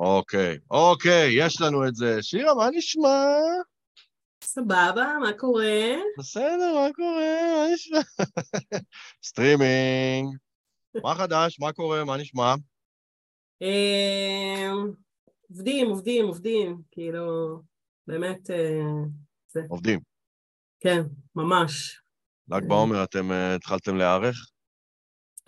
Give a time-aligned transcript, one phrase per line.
[0.00, 2.22] אוקיי, אוקיי, יש לנו את זה.
[2.22, 3.26] שירה, מה נשמע?
[4.44, 5.94] סבבה, מה קורה?
[6.18, 7.40] בסדר, מה קורה?
[7.56, 7.98] מה נשמע?
[9.28, 10.36] סטרימינג.
[11.02, 11.60] מה חדש?
[11.60, 12.04] מה קורה?
[12.04, 12.54] מה נשמע?
[13.62, 14.70] אה,
[15.50, 17.58] עובדים, עובדים, עובדים, כאילו,
[18.06, 18.80] באמת, אה,
[19.48, 20.00] זה, עובדים.
[20.80, 21.02] כן,
[21.34, 22.00] ממש.
[22.48, 24.50] ל"ג בעומר אתם אה, התחלתם להיערך?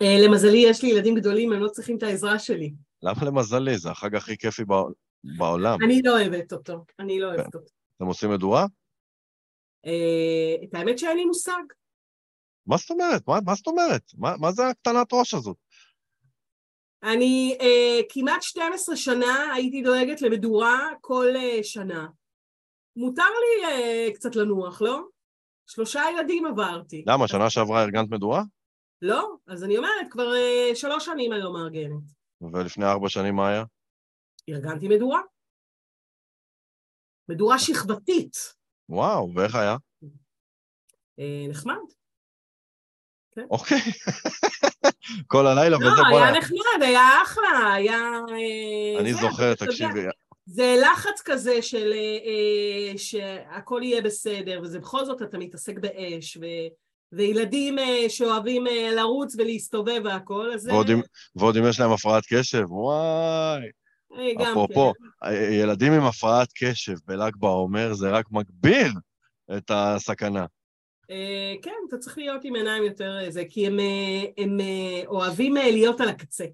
[0.01, 2.73] אה, למזלי, יש לי ילדים גדולים, הם לא צריכים את העזרה שלי.
[3.03, 3.77] למה למזלי?
[3.77, 4.83] זה החג הכי כיפי בע-
[5.37, 5.79] בעולם.
[5.83, 7.59] אני לא אוהבת אותו, אני לא אוהבת אותו.
[7.97, 8.65] אתם עושים מדורה?
[9.85, 11.63] אה, את האמת שאין לי מושג.
[12.65, 13.27] מה זאת אומרת?
[13.27, 14.01] מה, מה זאת אומרת?
[14.17, 15.57] מה, מה זה הקטנת ראש הזאת?
[17.03, 22.07] אני אה, כמעט 12 שנה הייתי דואגת למדורה כל אה, שנה.
[22.95, 25.01] מותר לי אה, קצת לנוח, לא?
[25.67, 27.03] שלושה ילדים עברתי.
[27.07, 28.43] למה, שנה שעברה ארגנת מדורה?
[29.01, 29.29] לא?
[29.47, 32.22] אז אני אומרת, כבר אה, שלוש שנים אני לא מארגנת.
[32.53, 33.63] ולפני ארבע שנים מה היה?
[34.49, 35.21] ארגנתי מדורה.
[37.29, 38.37] מדורה שכבתית.
[38.89, 39.75] וואו, ואיך היה?
[41.19, 41.75] אה, נחמד.
[43.49, 43.77] אוקיי.
[45.27, 46.27] כל הלילה וזה, לא, בוא'נה.
[46.27, 47.99] היה נחמד, היה אחלה, היה...
[48.29, 50.01] אה, אני זוכר, תקשיבי,
[50.45, 56.45] זה לחץ כזה של אה, שהכל יהיה בסדר, וזה בכל זאת אתה מתעסק באש, ו...
[57.17, 60.67] וילדים אה, שאוהבים אה, לרוץ ולהסתובב והכל, אז...
[60.67, 61.01] ועוד אם-
[61.35, 63.61] ועוד אם יש להם הפרעת קשב, וואי.
[64.17, 65.29] אה, אפרופו, כן.
[65.51, 68.87] ילדים עם הפרעת קשב בל"ג בעומר, זה רק מגביר
[69.57, 70.45] את הסכנה.
[71.11, 75.01] אה, כן, אתה צריך להיות עם עיניים יותר אה, זה, כי הם, אה, הם אה,
[75.07, 76.45] אוהבים אה, להיות על הקצה.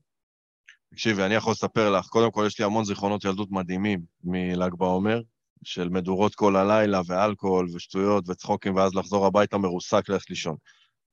[0.91, 5.21] תקשיבי, אני יכול לספר לך, קודם כל יש לי המון זיכרונות ילדות מדהימים מל"ג בעומר,
[5.63, 10.55] של מדורות כל הלילה, ואלכוהול, ושטויות, וצחוקים, ואז לחזור הביתה מרוסק ללכת לישון.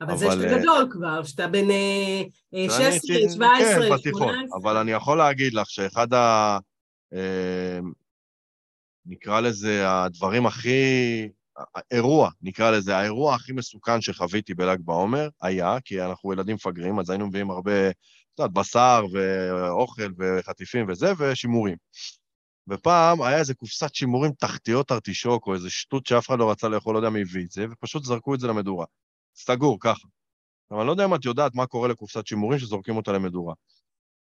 [0.01, 2.23] אבל זה אבל, שאתה אה, גדול כבר, שאתה בן אה,
[2.55, 4.29] אה, שאני 16, הייתי- 17, כן, בתיכון.
[4.35, 4.59] 18.
[4.63, 6.59] אבל אני יכול להגיד לך שאחד ה...
[7.13, 7.79] אה,
[9.07, 11.29] נקרא לזה הדברים הכי...
[11.75, 17.11] האירוע, נקרא לזה, האירוע הכי מסוכן שחוויתי בל"ג בעומר היה, כי אנחנו ילדים מפגרים, אז
[17.11, 17.95] היינו מביאים הרבה, את
[18.39, 21.77] יודעת, בשר ואוכל וחטיפים וזה, ושימורים.
[22.69, 26.95] ופעם היה איזה קופסת שימורים תחתיות ארטישוק, או איזה שטות שאף אחד לא רצה לאכול,
[26.95, 28.87] לא יודע מי הביא את זה, ופשוט זרקו את זה למדורה.
[29.35, 30.09] סגור, ככה.
[30.71, 33.55] אבל אני לא יודע אם את יודעת מה קורה לקופסת שימורים שזורקים אותה למדורה.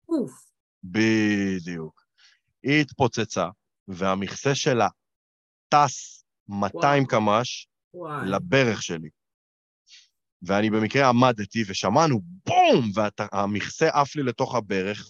[0.09, 0.31] אוף,
[0.83, 2.05] בדיוק.
[2.63, 3.47] היא התפוצצה,
[3.87, 4.87] והמכסה שלה
[5.69, 7.67] טס 200 קמ"ש.
[8.25, 9.09] לברך שלי.
[10.41, 12.91] ואני במקרה עמדתי ושמענו בום!
[12.95, 15.07] והמכסה עף לי לתוך הברך,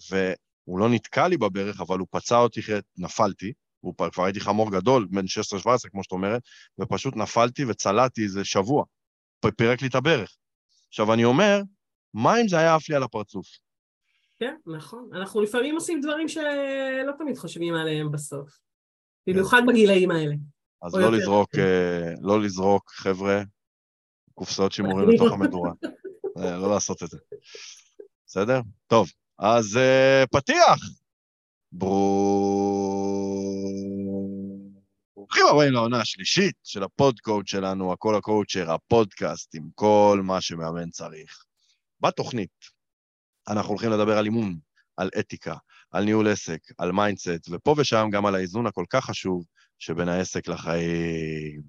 [0.70, 2.60] והוא לא נתקע לי בברך, אבל הוא פצע אותי,
[2.98, 3.52] נפלתי.
[3.80, 6.42] הוא כבר הייתי חמור גדול, בן 16-17, כמו שאת אומרת,
[6.80, 8.84] ופשוט נפלתי וצלעתי איזה שבוע.
[9.56, 10.36] פירק לי את הברך.
[10.88, 11.60] עכשיו, אני אומר,
[12.14, 13.46] מה אם זה היה עף לי על הפרצוף?
[14.38, 15.10] כן, נכון.
[15.12, 18.48] אנחנו לפעמים עושים דברים שלא תמיד חושבים עליהם בסוף.
[19.26, 20.34] במיוחד בגילאים האלה.
[20.82, 21.12] אז לא.
[21.12, 23.42] לזרוק, אה, לא לזרוק, חבר'ה,
[24.34, 25.32] קופסאות שימורים לתוך.
[25.32, 25.72] המדורה.
[26.38, 27.18] אה, לא לעשות את זה.
[28.26, 28.60] בסדר?
[28.86, 29.08] טוב,
[29.40, 30.78] אז אה, פתיח.
[31.72, 32.54] ברוכים
[35.50, 41.44] הבאים לעונה השלישית של הפודקאסט שלנו, הכל הקואוצ'ר, הפודקאסט עם כל מה שמאמן צריך.
[42.00, 42.50] בתוכנית
[43.48, 44.58] אנחנו הולכים לדבר על אימון,
[44.96, 45.56] על אתיקה,
[45.90, 49.44] על ניהול עסק, על mindset, ופה ושם גם על האיזון הכל כך חשוב
[49.78, 51.62] שבין העסק לחיים.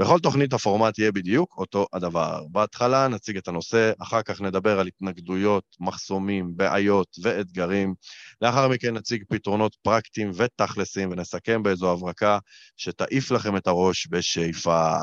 [0.00, 2.44] בכל תוכנית הפורמט יהיה בדיוק אותו הדבר.
[2.50, 7.94] בהתחלה נציג את הנושא, אחר כך נדבר על התנגדויות, מחסומים, בעיות ואתגרים.
[8.42, 12.38] לאחר מכן נציג פתרונות פרקטיים ותכלסים, ונסכם באיזו הברקה
[12.76, 14.96] שתעיף לכם את הראש בשאיפה.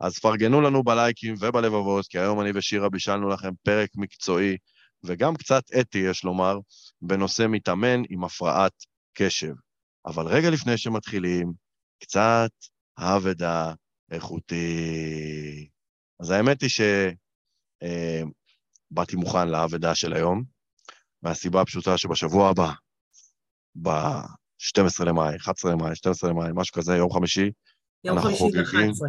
[0.00, 4.56] אז פרגנו לנו בלייקים ובלבבות, כי היום אני ושירה בישלנו לכם פרק מקצועי,
[5.04, 6.58] וגם קצת אתי, יש לומר,
[7.02, 8.72] בנושא מתאמן עם הפרעת
[9.14, 9.52] קשב.
[10.06, 11.52] אבל רגע לפני שמתחילים,
[12.02, 12.50] קצת
[12.98, 13.72] אבדה
[14.12, 15.68] איכותי.
[16.20, 16.70] אז האמת היא
[18.90, 20.44] שבאתי מוכן לאבדה של היום,
[21.22, 22.72] מהסיבה הפשוטה שבשבוע הבא,
[23.82, 27.50] ב-12 למאי, 11 למאי, 12 למאי, משהו כזה, יום חמישי,
[28.04, 28.90] יום אנחנו חמישי זה חוגגים.
[28.90, 29.08] 11.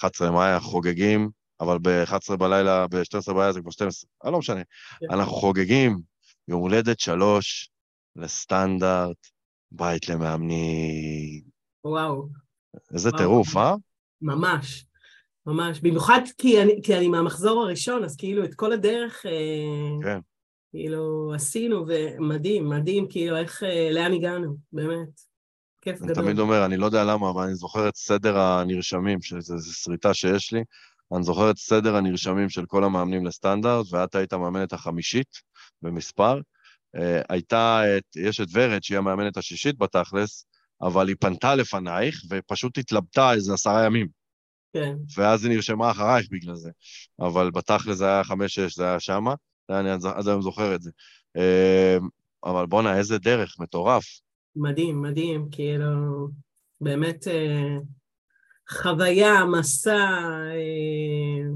[0.00, 1.30] 11 למאי, אנחנו חוגגים,
[1.60, 4.62] אבל ב-11 בלילה, ב-12 בלילה זה כבר 12, אבל לא משנה.
[5.00, 5.06] כן.
[5.10, 5.98] אנחנו חוגגים
[6.48, 7.70] יום הולדת שלוש
[8.16, 9.26] לסטנדרט,
[9.72, 11.42] בית למאמנים.
[11.84, 12.28] וואו,
[12.94, 13.10] איזה.
[13.18, 13.74] טירוף, אה?
[14.22, 14.84] ממש.
[15.46, 15.80] ממש.
[15.80, 20.18] במיוחד כי אני, כי אני מהמחזור הראשון, אז כאילו את כל הדרך, אה, כן.
[20.70, 25.20] כאילו עשינו, ומדהים, מדהים, כאילו איך, אה, לאן הגענו, באמת.
[25.80, 26.24] כיף אני גדול.
[26.24, 30.52] תמיד אומר, אני לא יודע למה, אבל אני זוכר את סדר הנרשמים, שזו שריטה שיש
[30.52, 30.64] לי,
[31.14, 35.28] אני זוכר את סדר הנרשמים של כל המאמנים לסטנדרט, ואת היית המאמנת החמישית
[35.82, 36.40] במספר.
[36.96, 40.46] אה, הייתה, את, יש את ורד, שהיא המאמנת השישית בתכלס,
[40.82, 44.08] אבל היא פנתה לפנייך ופשוט התלבטה איזה עשרה ימים.
[44.72, 44.94] כן.
[45.16, 46.70] ואז היא נרשמה אחרייך בגלל זה.
[47.20, 49.34] אבל בתכלס זה היה חמש-שש, זה היה שמה,
[49.70, 50.90] אני עד היום זוכר את זה.
[51.36, 51.98] אה,
[52.44, 54.04] אבל בואנה, איזה דרך, מטורף.
[54.56, 56.28] מדהים, מדהים, כאילו,
[56.80, 57.76] באמת אה,
[58.70, 60.08] חוויה, מסע,
[60.52, 61.48] אה,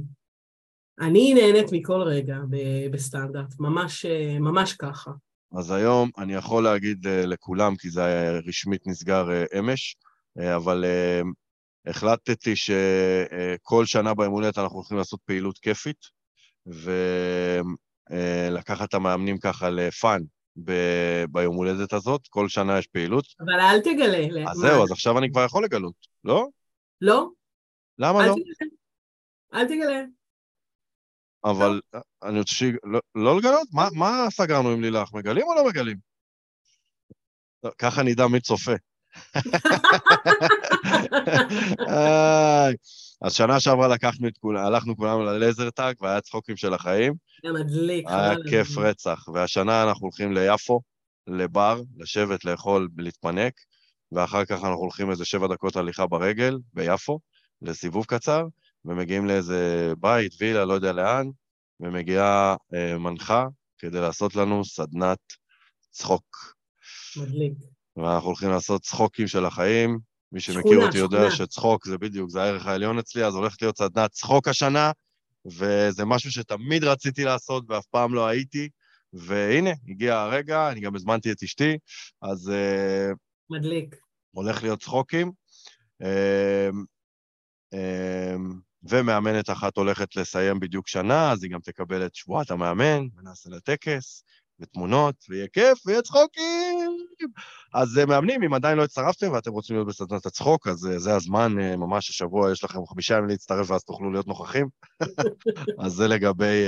[1.01, 2.39] אני נהנית מכל רגע
[2.91, 5.11] בסטנדרט, ממש, אה, ממש ככה.
[5.59, 9.25] אז היום אני יכול להגיד לכולם, כי זה רשמית נסגר
[9.59, 9.97] אמש,
[10.57, 10.85] אבל
[11.87, 16.23] החלטתי שכל שנה ביום הולדת אנחנו הולכים לעשות פעילות כיפית,
[18.11, 20.21] ולקחת את המאמנים ככה לפאן,
[20.57, 23.25] ב- ביום הולדת הזאת, כל שנה יש פעילות.
[23.41, 24.51] אבל אל תגלה.
[24.51, 25.95] אז זהו, אז עכשיו אני כבר יכול לגלות,
[26.25, 26.49] לא?
[27.01, 27.29] לא.
[27.99, 28.35] למה אל לא?
[28.35, 28.69] תגלה.
[29.55, 30.03] אל תגלה.
[31.45, 31.81] אבל
[32.23, 32.63] אני רוצה ש...
[32.63, 33.69] לא, לא לגלות?
[33.73, 35.13] מה, סגרנו עם לילך?
[35.13, 35.97] מגלים או לא מגלים?
[37.65, 38.73] לא, ככה נדע מי צופה.
[43.23, 47.15] אז שנה שעברה לקחנו את כולם, הלכנו כולנו ללייזרטאג והיה צחוקים של החיים.
[47.45, 48.07] היה מדליק.
[48.09, 48.79] היה כיף.
[48.79, 49.29] רצח.
[49.35, 50.81] והשנה אנחנו הולכים ליפו,
[51.27, 53.53] לבר, לשבת, לאכול, להתפנק,
[54.13, 57.21] ואחר כך אנחנו הולכים איזה שבע דקות הליכה ברגל, ביפו,
[57.63, 58.45] לסיבוב קצר,
[58.85, 61.31] ומגיעים לאיזה בית, וילה, לא יודע לאן,
[61.81, 63.47] ומגיעה אה, מנחה
[63.79, 65.19] כדי לעשות לנו סדנת
[65.91, 66.55] צחוק.
[67.17, 67.53] מדליק.
[67.97, 69.99] ואנחנו הולכים לעשות צחוקים של החיים.
[70.33, 71.31] מי שמכיר שכונה, אותי יודע שכונה.
[71.31, 74.91] שצחוק זה בדיוק, זה הערך העליון אצלי, אז הולכת להיות סדנת צחוק השנה,
[75.47, 78.69] וזה משהו שתמיד רציתי לעשות ואף פעם לא הייתי,
[79.13, 81.79] והנה, הגיע הרגע, אני גם הזמנתי את אשתי,
[82.23, 83.17] אז uh,
[83.51, 83.97] מדליק.
[84.31, 85.33] הולך להיות צחוקים.
[88.85, 93.61] ומאמנת אחת הולכת לסיים בדיוק שנה, אז היא גם תקבל את שבועת המאמן, ונעשה לה
[93.61, 94.25] טקס,
[94.61, 96.97] ותמונות, ויהיה כיף, ויהיה צחוקים.
[97.75, 101.15] אז אה, מאמנים, אם עדיין לא הצטרפתם ואתם רוצים להיות בסדנת הצחוק, אז אה, זה
[101.15, 104.69] הזמן, אה, ממש השבוע יש לכם חמישה ימים להצטרף ואז תוכלו להיות נוכחים.
[105.85, 106.65] אז זה לגבי,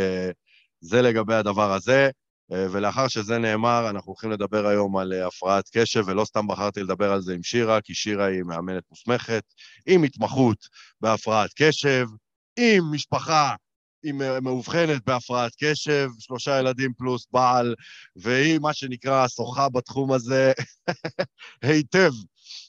[0.81, 2.11] זה לגבי הדבר הזה.
[2.53, 6.83] אה, ולאחר שזה נאמר, אנחנו הולכים לדבר היום על אה, הפרעת קשב, ולא סתם בחרתי
[6.83, 9.45] לדבר על זה עם שירה, כי שירה היא מאמנת מוסמכת,
[9.87, 10.69] עם התמחות
[11.01, 12.07] בהפרעת קשב,
[12.57, 13.55] עם משפחה
[14.03, 17.75] היא מ- מאובחנת בהפרעת קשב, שלושה ילדים פלוס בעל,
[18.17, 20.53] והיא מה שנקרא שוחה בתחום הזה
[21.63, 22.11] היטב.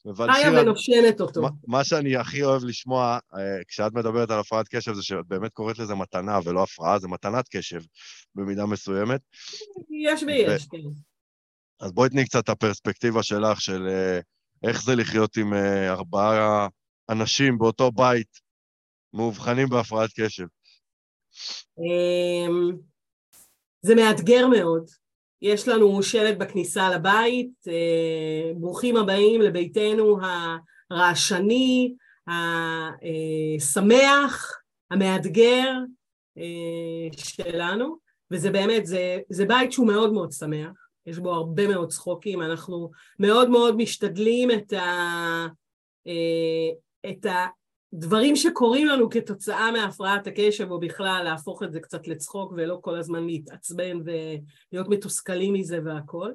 [0.10, 1.42] אבל חיה ונושנת אותו.
[1.42, 5.54] מה, מה שאני הכי אוהב לשמוע, אה, כשאת מדברת על הפרעת קשב, זה שאת באמת
[5.54, 7.82] קוראת לזה מתנה ולא הפרעה, זה מתנת קשב
[8.36, 9.22] במידה מסוימת.
[9.90, 10.78] יש ויש, כן.
[11.80, 14.20] אז בואי תני קצת את הפרספקטיבה שלך, של אה,
[14.70, 16.68] איך זה לחיות עם אה, ארבעה
[17.10, 18.40] אנשים באותו בית
[19.14, 20.46] מאובחנים בהפרעת קשב.
[21.80, 22.78] אמ,
[23.82, 24.90] זה מאתגר מאוד.
[25.42, 30.18] יש לנו שלט בכניסה לבית, אה, ברוכים הבאים לביתנו
[30.92, 31.94] הרעשני,
[33.58, 34.52] השמח,
[34.92, 35.72] המאתגר
[36.38, 37.98] אה, שלנו,
[38.32, 42.92] וזה באמת, זה, זה בית שהוא מאוד מאוד שמח, יש בו הרבה מאוד צחוקים, אנחנו
[43.20, 45.48] מאוד מאוד משתדלים את, ה,
[46.08, 47.26] אה, את
[47.96, 52.98] הדברים שקורים לנו כתוצאה מהפרעת הקשב, או בכלל להפוך את זה קצת לצחוק ולא כל
[52.98, 56.32] הזמן להתעצבן ולהיות מתוסכלים מזה והכל.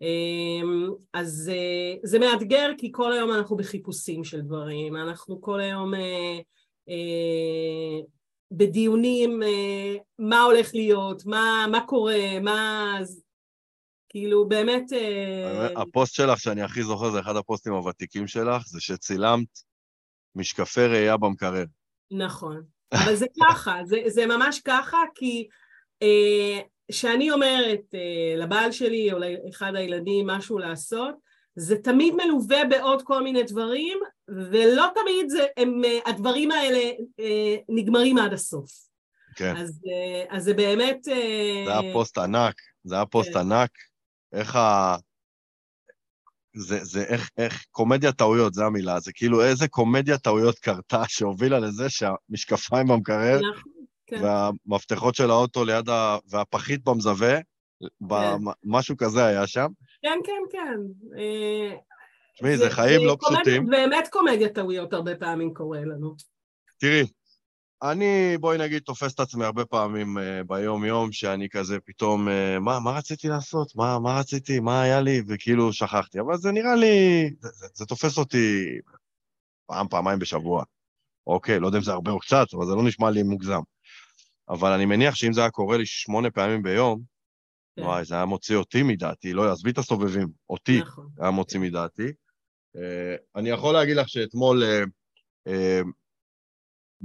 [0.00, 5.94] אמ, אז אה, זה מאתגר כי כל היום אנחנו בחיפושים של דברים, אנחנו כל היום
[5.94, 6.38] אה,
[6.88, 8.00] אה,
[8.50, 9.40] בדיונים
[10.18, 12.98] מה הולך להיות, מה, מה קורה, מה...
[14.08, 14.84] כאילו באמת...
[15.76, 19.48] הפוסט שלך שאני הכי זוכר, זה אחד הפוסטים הוותיקים שלך, זה שצילמת
[20.36, 21.64] משקפי ראייה במקרר.
[22.10, 22.62] נכון,
[22.92, 25.48] אבל זה ככה, זה, זה ממש ככה, כי
[26.02, 26.60] אה,
[26.92, 31.14] כשאני אומרת אה, לבעל שלי או לאחד הילדים משהו לעשות,
[31.56, 36.90] זה תמיד מלווה בעוד כל מיני דברים, ולא תמיד זה, הם, אה, הדברים האלה
[37.20, 38.70] אה, נגמרים עד הסוף.
[39.36, 39.56] כן.
[39.56, 41.08] אז, אה, אז זה באמת...
[41.08, 43.38] אה, זה היה פוסט ענק, זה היה פוסט כן.
[43.38, 43.70] ענק.
[44.32, 44.96] איך ה...
[46.56, 49.00] זה, זה איך, איך, קומדיה טעויות, זו המילה.
[49.00, 53.72] זה כאילו איזה קומדיה טעויות קרתה שהובילה לזה שהמשקפיים במקרר נכון,
[54.06, 54.20] כן.
[54.24, 56.16] והמפתחות של האוטו ליד ה...
[56.30, 57.38] והפחית במזווה,
[58.08, 58.34] ב-
[58.64, 59.66] משהו כזה היה שם.
[60.02, 60.78] כן, כן, כן.
[61.18, 61.74] אה,
[62.34, 63.66] תשמעי, זה חיים לא קומדיה- פשוטים.
[63.66, 66.14] באמת קומדיה טעויות הרבה פעמים קורה לנו.
[66.80, 67.02] תראי,
[67.82, 72.80] אני, בואי נגיד, תופס את עצמי הרבה פעמים uh, ביום-יום, שאני כזה פתאום, uh, מה,
[72.80, 73.76] מה רציתי לעשות?
[73.76, 74.60] מה, מה רציתי?
[74.60, 75.22] מה היה לי?
[75.28, 76.20] וכאילו שכחתי.
[76.20, 78.78] אבל זה נראה לי, זה, זה, זה תופס אותי
[79.66, 80.64] פעם, פעמיים בשבוע.
[81.26, 83.60] אוקיי, לא יודע אם זה הרבה או קצת, אבל זה לא נשמע לי מוגזם.
[84.48, 87.00] אבל אני מניח שאם זה היה קורה לי שמונה פעמים ביום,
[87.76, 87.82] כן.
[87.82, 91.08] וואי, זה היה מוציא אותי מדעתי, לא, עזבי את הסובבים, אותי נכון.
[91.18, 92.12] היה מוציא מדעתי.
[92.76, 94.82] אה, אני יכול להגיד לך שאתמול אה,
[95.46, 95.80] אה,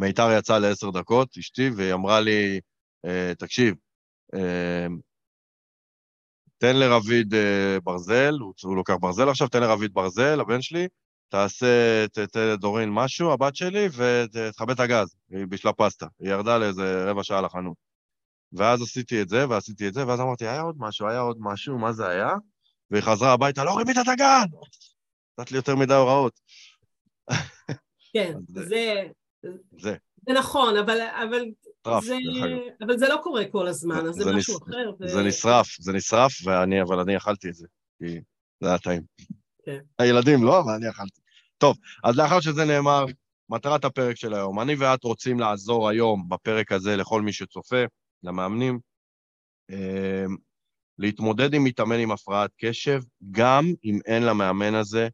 [0.02, 2.60] מיתר יצאה לעשר דקות, אשתי, והיא אמרה לי,
[3.06, 3.76] אה, תקשיב,
[4.36, 4.88] אה,
[6.58, 10.88] תן לרביד אה, ברזל, הוא, הוא לוקח ברזל עכשיו, תן לרביד ברזל, הבן שלי,
[11.30, 15.16] תעשה, ת- תן לדורין משהו, הבת שלי, ותכבה את הגז.
[15.30, 16.08] היא בישלה פסטה.
[16.20, 17.78] היא ירדה לאיזה רבע שעה לחנות.
[18.54, 21.78] ואז עשיתי את זה, ועשיתי את זה, ואז אמרתי, היה עוד משהו, היה עוד משהו,
[21.80, 22.30] מה זה היה?
[22.92, 24.48] והיא חזרה הביתה, לא ריבית את הגז!
[25.40, 26.40] נתת לי יותר מדי הוראות.
[28.14, 28.66] כן, זה-
[29.44, 29.96] זה, זה,
[30.28, 31.46] זה נכון, אבל, אבל,
[31.82, 32.16] טרף, זה.
[32.86, 34.92] אבל זה לא קורה כל הזמן, אז זה, זה משהו נס- אחר.
[35.00, 35.08] ו...
[35.08, 37.68] זה נשרף, זה נשרף, ואני, אבל אני אכלתי את זה,
[38.00, 38.20] כי
[38.62, 39.02] זה היה טעים.
[39.66, 39.80] כן.
[40.00, 41.22] הילדים לא, אבל אני אכלתי.
[41.58, 43.06] טוב, אז לאחר שזה נאמר,
[43.50, 47.84] מטרת הפרק של היום, אני ואת רוצים לעזור היום, בפרק הזה, לכל מי שצופה,
[48.24, 48.80] למאמנים,
[49.72, 50.26] אה,
[51.00, 55.08] להתמודד עם מתאמן עם הפרעת קשב, גם אם אין למאמן הזה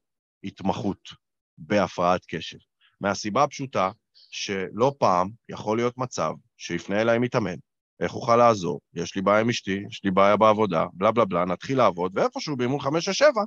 [0.44, 1.10] התמחות
[1.58, 2.58] בהפרעת קשב.
[3.02, 3.92] מהסיבה הפשוטה
[4.30, 7.56] שלא פעם יכול להיות מצב שיפנה אליי מתאמן,
[8.00, 8.80] איך אוכל לעזור?
[8.94, 12.58] יש לי בעיה עם אשתי, יש לי בעיה בעבודה, בלה בלה בלה, נתחיל לעבוד, ואיפשהו
[12.58, 13.42] באימון חמש או שבע,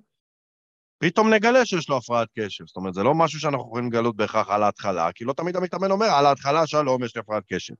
[1.02, 2.66] פתאום נגלה שיש לו הפרעת קשב.
[2.66, 5.90] זאת אומרת, זה לא משהו שאנחנו יכולים לגלות בהכרח על ההתחלה, כי לא תמיד המתאמן
[5.90, 7.74] אומר, על ההתחלה, שלום, יש לי הפרעת קשב.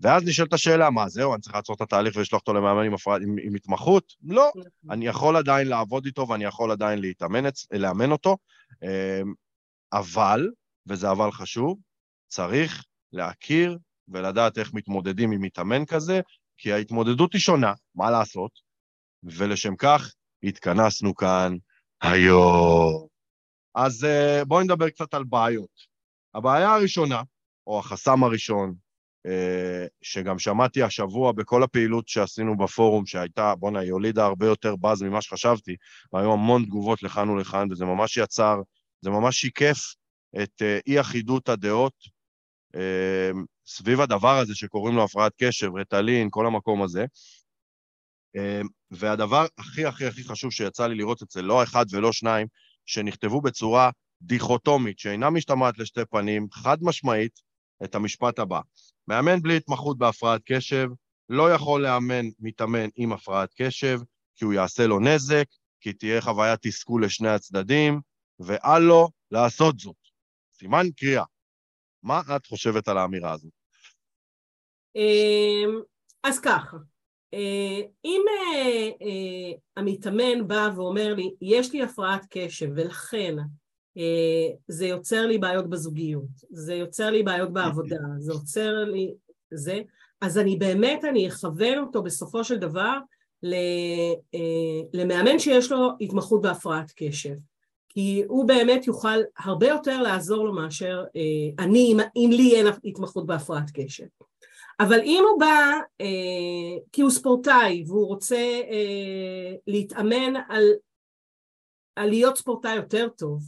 [0.00, 3.22] ואז נשאלת השאלה, מה, זהו, אני צריך לעצור את התהליך ולשלוח אותו למאמן עם, הפרעת,
[3.22, 4.12] עם, עם התמחות?
[4.22, 4.52] לא,
[4.90, 8.36] אני יכול עדיין לעבוד איתו ואני יכול עדיין להתאמן, לאמן אותו,
[8.82, 9.32] אמ,
[9.92, 10.48] אבל,
[10.86, 11.78] וזה אבל חשוב,
[12.28, 13.78] צריך להכיר
[14.08, 16.20] ולדעת איך מתמודדים עם מתאמן כזה,
[16.58, 18.50] כי ההתמודדות היא שונה, מה לעשות?
[19.22, 21.56] ולשם כך התכנסנו כאן
[22.00, 23.06] היום.
[23.74, 25.96] אז אה, בואו נדבר קצת על בעיות.
[26.34, 27.22] הבעיה הראשונה,
[27.66, 28.74] או החסם הראשון,
[29.26, 35.02] אה, שגם שמעתי השבוע בכל הפעילות שעשינו בפורום, שהייתה, בואנה, היא הולידה הרבה יותר באז
[35.02, 35.76] ממה שחשבתי,
[36.12, 38.60] והיו המון תגובות לכאן ולכאן, וזה ממש יצר,
[39.00, 39.78] זה ממש שיקף
[40.42, 42.15] את אה, אי-אחידות הדעות
[43.66, 47.04] סביב הדבר הזה שקוראים לו הפרעת קשב, רטלין, כל המקום הזה.
[48.36, 52.46] אה, והדבר הכי הכי הכי חשוב שיצא לי לראות אצל לא אחד ולא שניים,
[52.86, 53.90] שנכתבו בצורה
[54.22, 57.40] דיכוטומית, שאינה משתמעת לשתי פנים, חד משמעית,
[57.84, 58.60] את המשפט הבא:
[59.08, 60.88] מאמן בלי התמחות בהפרעת קשב
[61.28, 64.00] לא יכול לאמן מתאמן עם הפרעת קשב,
[64.36, 65.46] כי הוא יעשה לו נזק,
[65.80, 68.00] כי תהיה חוויית תסכול לשני הצדדים,
[68.40, 69.96] ואל לו לעשות זאת.
[70.58, 71.24] סימן קריאה.
[72.06, 73.52] מה את חושבת על האמירה הזאת?
[74.96, 75.80] אמ,
[76.22, 76.76] אז ככה,
[77.34, 83.36] אה, אם אה, אה, המתאמן בא ואומר לי, יש לי הפרעת קשב ולכן
[84.68, 89.14] זה יוצר לי בעיות בזוגיות, זה יוצר לי בעיות בעבודה, זה יוצר לי
[89.50, 89.80] זה,
[90.20, 92.98] אז אני באמת, אני אכוון אותו בסופו של דבר
[94.94, 97.34] למאמן שיש לו התמחות בהפרעת קשב.
[97.96, 102.66] כי הוא באמת יוכל הרבה יותר לעזור לו מאשר אה, אני, אם, אם לי אין
[102.84, 104.04] התמחות בהפרעת קשב.
[104.80, 108.36] אבל אם הוא בא אה, כי הוא ספורטאי והוא רוצה
[108.70, 110.64] אה, להתאמן על,
[111.96, 113.42] על להיות ספורטאי יותר טוב,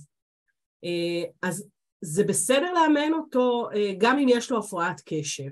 [0.85, 1.69] אה, אז
[2.01, 5.51] זה בסדר לאמן אותו אה, גם אם יש לו הפרעת קשב.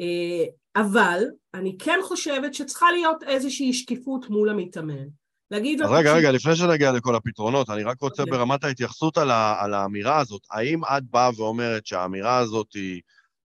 [0.00, 0.44] אה,
[0.76, 5.06] אבל אני כן חושבת שצריכה להיות איזושהי שקיפות מול המתאמן.
[5.50, 5.86] להגיד לו...
[5.86, 8.38] אז רגע, "תקשיב, רגע, לפני שנגיע לכל הפתרונות, אני רק רוצה אוקיי.
[8.38, 10.42] ברמת ההתייחסות על, ה, על האמירה הזאת.
[10.50, 13.00] האם את באה ואומרת שהאמירה הזאת היא,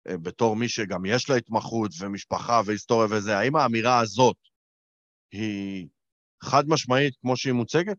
[0.08, 4.36] אה, בתור מי שגם יש לה התמחות ומשפחה והיסטוריה וזה, האם האמירה הזאת
[5.32, 5.88] היא
[6.42, 7.96] חד משמעית כמו שהיא מוצגת?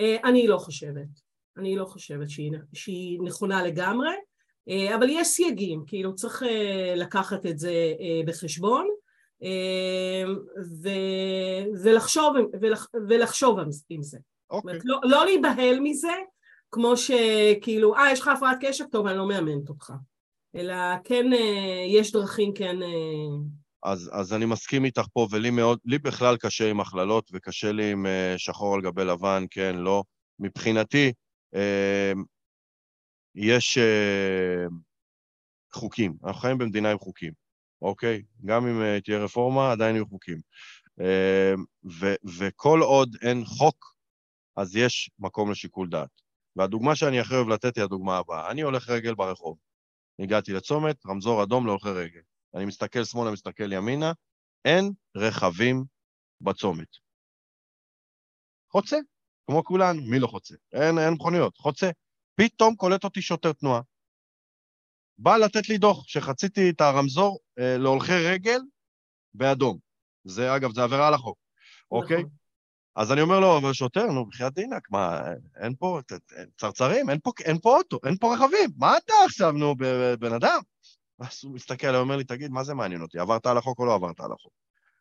[0.00, 1.26] אה, אני לא חושבת.
[1.56, 4.14] אני לא חושבת שהיא, שהיא נכונה לגמרי,
[4.68, 6.42] אה, אבל יש סייגים, כאילו צריך
[6.96, 7.72] לקחת את זה
[8.26, 8.88] בחשבון
[10.82, 10.88] ו,
[11.84, 14.18] ולחשוב, ולח, ולחשוב עם- זה.
[14.18, 14.70] זאת אוקיי.
[14.70, 16.12] אומרת, לא, לא להיבהל מזה,
[16.70, 19.92] כמו שכאילו, אה, יש לך הפרעת קשב, טוב, אני לא מאמנת אותך.
[20.56, 20.74] אלא
[21.04, 22.82] כן, אה, יש דרכים כן...
[22.82, 22.88] אה,
[23.82, 27.92] אז, אז אני מסכים איתך פה, ולי מאוד, לי בכלל קשה עם הכללות, וקשה לי
[27.92, 30.02] עם אה, שחור על גבי לבן, כן, לא.
[30.38, 31.12] מבחינתי,
[33.34, 33.78] יש
[35.72, 36.14] חוקים.
[36.24, 37.32] אנחנו חיים במדינה עם חוקים,
[37.82, 38.22] אוקיי?
[38.44, 40.40] גם אם אה, תהיה רפורמה, עדיין יהיו חוקים.
[41.00, 41.54] אה,
[42.00, 42.06] ו,
[42.38, 43.96] וכל עוד אין חוק,
[44.56, 46.20] אז יש מקום לשיקול דעת.
[46.56, 48.50] והדוגמה שאני הכי אוהב לתת היא הדוגמה הבאה.
[48.50, 49.58] אני הולך רגל ברחוב.
[50.18, 52.20] הגעתי לצומת, רמזור אדום להולכי רגל.
[52.54, 54.12] אני מסתכל שמאלה, מסתכל ימינה,
[54.64, 55.84] אין רכבים
[56.40, 56.88] בצומת.
[58.72, 58.96] חוצה,
[59.46, 60.54] כמו כולנו, מי לא חוצה?
[60.72, 61.90] אין, אין מכוניות, חוצה.
[62.34, 63.80] פתאום קולט אותי שוטר תנועה.
[65.18, 68.60] בא לתת לי דוח שחציתי את הרמזור אה, להולכי רגל
[69.34, 69.78] באדום.
[70.24, 71.38] זה, אגב, זה עבירה על החוק,
[71.90, 72.16] אוקיי?
[72.16, 72.30] נכון.
[72.96, 75.20] אז אני אומר לו, אבל שוטר, נו, בחייאת דינק, מה,
[75.56, 76.00] אין פה
[76.56, 79.74] צרצרים, אין פה, אין פה אוטו, אין פה רכבים, מה אתה עכשיו, נו,
[80.18, 80.60] בן אדם?
[81.18, 83.86] אז הוא מסתכל, הוא אומר לי, תגיד, מה זה מעניין אותי, עברת על החוק או
[83.86, 84.52] לא עברת על החוק?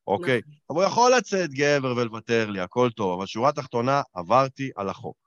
[0.08, 0.54] אוקיי, נכון.
[0.70, 5.18] אבל הוא יכול לצאת גבר ולוותר לי, הכל טוב, אבל שורה תחתונה, עברתי על החוק.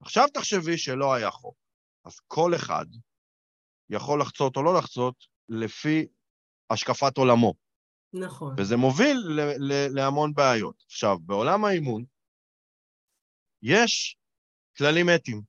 [0.00, 1.56] עכשיו תחשבי שלא היה חוק,
[2.04, 2.86] אז כל אחד
[3.90, 6.06] יכול לחצות או לא לחצות לפי
[6.70, 7.54] השקפת עולמו.
[8.12, 8.54] נכון.
[8.58, 10.82] וזה מוביל ל- ל- להמון בעיות.
[10.86, 12.04] עכשיו, בעולם האימון
[13.62, 14.16] יש
[14.78, 15.42] כללים אתיים,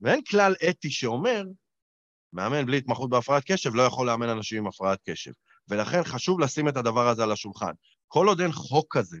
[0.00, 1.42] ואין כלל אתי שאומר,
[2.32, 5.32] מאמן בלי התמחות בהפרעת קשב לא יכול לאמן אנשים עם הפרעת קשב.
[5.68, 7.72] ולכן חשוב לשים את הדבר הזה על השולחן.
[8.08, 9.18] כל עוד אין חוק כזה,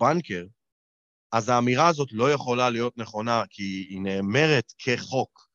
[0.00, 0.44] בנקר,
[1.32, 5.49] אז האמירה הזאת לא יכולה להיות נכונה, כי היא נאמרת כחוק.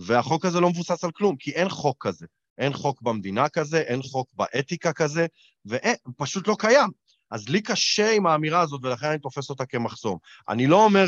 [0.00, 2.26] והחוק הזה לא מבוסס על כלום, כי אין חוק כזה.
[2.58, 5.26] אין חוק במדינה כזה, אין חוק באתיקה כזה,
[5.66, 6.90] ופשוט לא קיים.
[7.30, 10.18] אז לי קשה עם האמירה הזאת, ולכן אני תופס אותה כמחסום.
[10.48, 11.04] אני לא אומר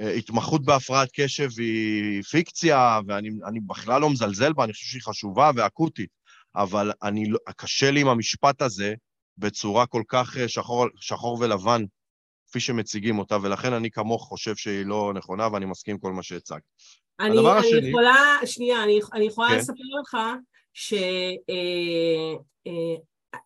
[0.00, 6.10] שהתמחות בהפרעת קשב היא פיקציה, ואני בכלל לא מזלזל בה, אני חושב שהיא חשובה ואקוטית,
[6.56, 8.94] אבל אני, לא- קשה לי עם המשפט הזה
[9.38, 11.84] בצורה כל כך אה, שחור, שחור ולבן,
[12.46, 16.22] כפי שמציגים אותה, ולכן אני כמוך חושב שהיא לא נכונה, ואני מסכים עם כל מה
[16.22, 16.62] שהצגת.
[17.20, 19.56] אני, הדבר אני השני- יכולה, שנייה, אני, אני יכולה כן.
[19.56, 20.16] לספר לך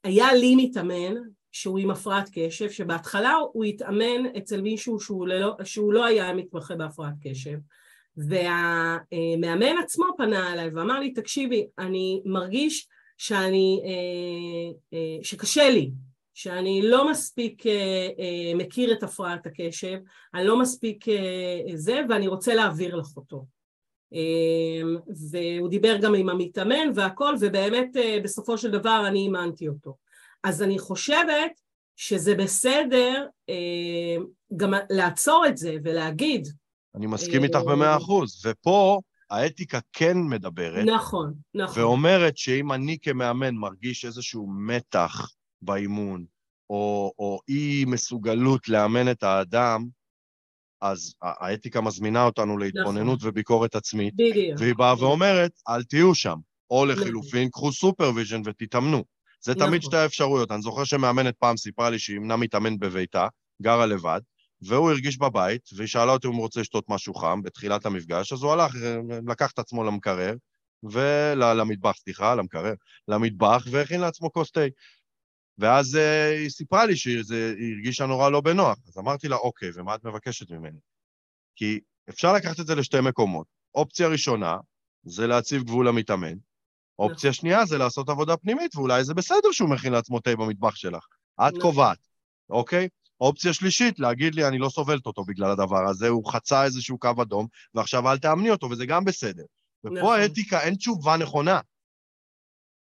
[0.07, 1.15] שהיה לי מתאמן
[1.53, 6.75] שהוא עם הפרעת קשב, שבהתחלה הוא התאמן אצל מישהו שהוא לא, שהוא לא היה מתמחה
[6.75, 7.59] בהפרעת קשב,
[8.17, 12.89] והמאמן עצמו פנה אליי ואמר לי, תקשיבי, אני מרגיש
[13.19, 15.91] שאני, אה, אה, שקשה לי,
[16.35, 17.73] שאני לא מספיק אה,
[18.19, 19.99] אה, מכיר את הפרעת הקשב,
[20.35, 23.45] אני לא מספיק אה, זה, ואני רוצה להעביר לך אותו.
[24.13, 24.97] אמ,
[25.31, 29.97] והוא דיבר גם עם המתאמן והכל, ובאמת אה, בסופו של דבר אני אימנתי אותו.
[30.45, 31.61] אז אני חושבת
[31.97, 34.17] שזה בסדר אה,
[34.57, 36.49] גם לעצור את זה ולהגיד,
[36.95, 39.01] אני מסכים אה, איתך במאה אחוז, ופה
[39.31, 45.31] האתיקה כן מדברת, נכון, נכון, ואומרת שאם אני כמאמן מרגיש איזשהו מתח
[45.63, 46.25] באימון,
[46.71, 49.85] או, או אי מסוגלות לאמן את האדם,
[50.85, 54.61] אז האתיקה מזמינה אותנו להתבוננות וביקורת עצמית, בדיוק.
[54.61, 56.37] והיא באה ואומרת, אל תהיו שם,
[56.71, 59.05] או לחילופין, קחו supervision ותתאמנו.
[59.41, 59.81] זה תמיד נכון.
[59.81, 60.51] שתי האפשרויות.
[60.51, 63.29] אני זוכר שמאמנת פעם סיפרה לי שהיא אמנם מתאמן בביתה,
[63.63, 64.21] גרה לבד,
[64.63, 68.43] והוא הרגיש בבית, והיא שאלה אותי אם הוא רוצה לשתות משהו חם בתחילת המפגש, אז
[68.43, 68.75] הוא הלך,
[69.29, 70.35] לקח את עצמו למקרר,
[70.83, 72.75] ולמטבח, סליחה, למקרר,
[73.09, 74.61] למטבח, והכין לעצמו כוס תה.
[75.59, 75.99] ואז אה,
[76.41, 77.23] היא סיפרה לי שהיא
[77.75, 78.79] הרגישה נורא לא בנוח.
[78.89, 80.79] אז אמרתי לה, אוקיי, ומה את מבקשת ממני?
[81.57, 83.47] כי אפשר לקחת את זה לשתי מקומות.
[83.75, 84.57] אופציה ראשונה
[85.05, 86.35] זה להציב גבול למתאמן.
[86.99, 91.07] אופציה שנייה זה לעשות עבודה פנימית, ואולי זה בסדר שהוא מכין לעצמו תה במטבח שלך.
[91.35, 91.61] את נכון.
[91.61, 91.99] קובעת,
[92.51, 92.89] אוקיי?
[93.21, 97.11] אופציה שלישית, להגיד לי, אני לא סובלת אותו בגלל הדבר הזה, הוא חצה איזשהו קו
[97.23, 99.45] אדום, ועכשיו אל תאמני אותו, וזה גם בסדר.
[99.85, 100.21] ופה נכון.
[100.21, 101.61] האתיקה, אין תשובה נכונה.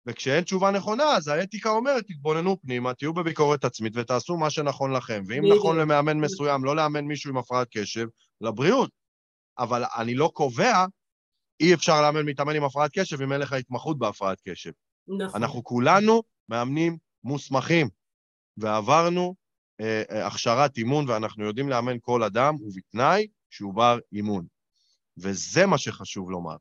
[0.06, 5.22] וכשאין תשובה נכונה, אז האתיקה אומרת, תתבוננו פנימה, תהיו בביקורת עצמית ותעשו מה שנכון לכם.
[5.26, 5.42] ואם.
[5.56, 8.06] נכון למאמן מסוים, לא לאמן מישהו עם הפרעת קשב,
[8.40, 8.90] לבריאות.
[9.58, 10.86] אבל אני לא קובע,
[11.60, 14.70] אי אפשר לאמן מתאמן עם הפרעת קשב אם אין לך התמחות בהפרעת קשב.
[15.08, 15.42] נכון.
[15.42, 17.88] אנחנו כולנו מאמנים מוסמכים,
[18.56, 19.34] ועברנו
[19.80, 24.46] אה, אה, הכשרת אימון, ואנחנו יודעים לאמן כל אדם, ובתנאי שהוא בר אימון.
[25.18, 26.56] וזה מה שחשוב לומר,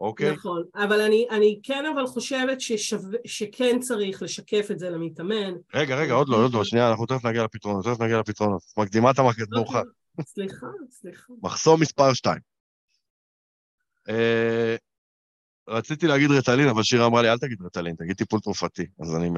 [0.00, 0.32] אוקיי?
[0.32, 2.96] נכון, אבל אני, אני כן אבל חושבת ששו...
[3.26, 5.54] שכן צריך לשקף את זה למתאמן.
[5.74, 8.62] רגע, רגע, עוד לא, עוד לא, שנייה, אנחנו תכף נגיע לפתרונות, תכף נגיע לפתרונות.
[8.76, 9.78] מקדימה את המקד מאוחר.
[9.78, 11.32] אוקיי, סליחה, סליחה.
[11.42, 12.38] מחסום מספר 2.
[14.08, 14.76] אה,
[15.68, 18.86] רציתי להגיד רטלין, אבל שירה אמרה לי, אל תגיד רטלין, תגיד טיפול תרופתי.
[19.00, 19.30] אז אני...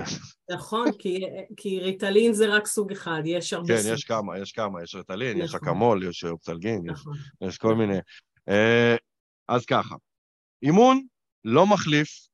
[0.50, 1.20] נכון, כי,
[1.56, 3.94] כי ריטלין זה רק סוג אחד, יש הרבה כן, סוגים.
[3.94, 5.68] יש כמה, יש כמה, יש רטלין, יש נכון.
[5.68, 7.14] אקמול, יש אופטלגין, יש נכון.
[7.40, 7.98] יש כל מיני.
[8.48, 8.96] אה,
[9.48, 9.94] אז ככה,
[10.62, 11.06] אימון
[11.44, 12.28] לא מחליף...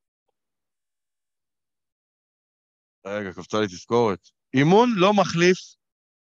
[3.07, 4.29] רגע, קפצה לי תזכורת.
[4.55, 5.59] אימון לא מחליף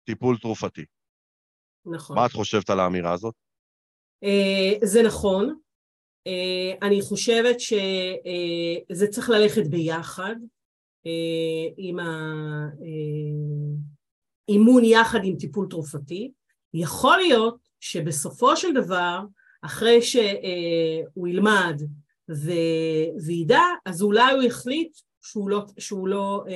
[0.06, 0.86] טיפול תרופתי.
[1.86, 2.16] נכון.
[2.16, 3.36] מה את חושבת על האמירה הזאת?
[4.24, 5.60] אה, זה נכון.
[6.28, 10.36] אה, אני חושבת שזה צריך ללכת ביחד
[11.06, 11.98] אה, עם
[14.50, 16.32] האימון יחד עם טיפול תרופתי.
[16.74, 19.20] יכול להיות שבסופו של דבר,
[19.62, 21.82] אחרי שהוא ילמד
[22.32, 26.54] ו- וידע, אז אולי הוא יחליט שהוא לא, שהוא לא אה,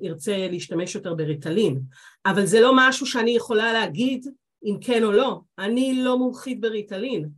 [0.00, 1.80] ירצה להשתמש יותר בריטלין.
[2.26, 4.26] אבל זה לא משהו שאני יכולה להגיד
[4.64, 5.40] אם כן או לא.
[5.58, 7.28] אני לא מומחית בריטלין.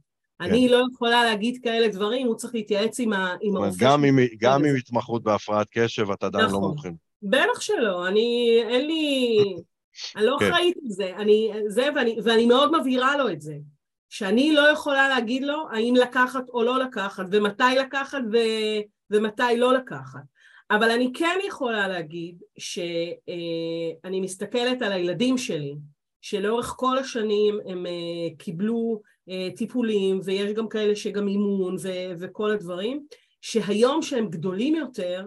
[0.40, 3.70] אני לא יכולה להגיד כאלה דברים, הוא צריך להתייעץ עם, הרופא.
[3.78, 4.04] גם.
[4.04, 4.64] עם- גם.
[4.64, 6.62] עם התמחות בהפרעת קשב, את עדיין לא נכון.
[6.62, 6.94] מומחים.
[7.22, 9.36] בטח שלא, אני, אין לי,
[10.16, 10.46] אני לא כן.
[10.52, 13.54] אחראית על זה, אני, זה, ואני, ואני מאוד מבהירה לו את זה,
[14.14, 18.36] שאני לא יכולה להגיד לו האם לקחת או לא לקחת, ומתי לקחת ו,
[19.10, 20.20] ומתי לא לקחת.
[20.70, 25.74] אבל אני כן יכולה להגיד שאני מסתכלת על הילדים שלי,
[26.20, 32.50] שלאורך כל השנים הם אה, קיבלו אה, טיפולים, ויש גם כאלה שגם אימון ו- וכל
[32.50, 33.06] הדברים,
[33.40, 35.26] שהיום שהם גדולים יותר,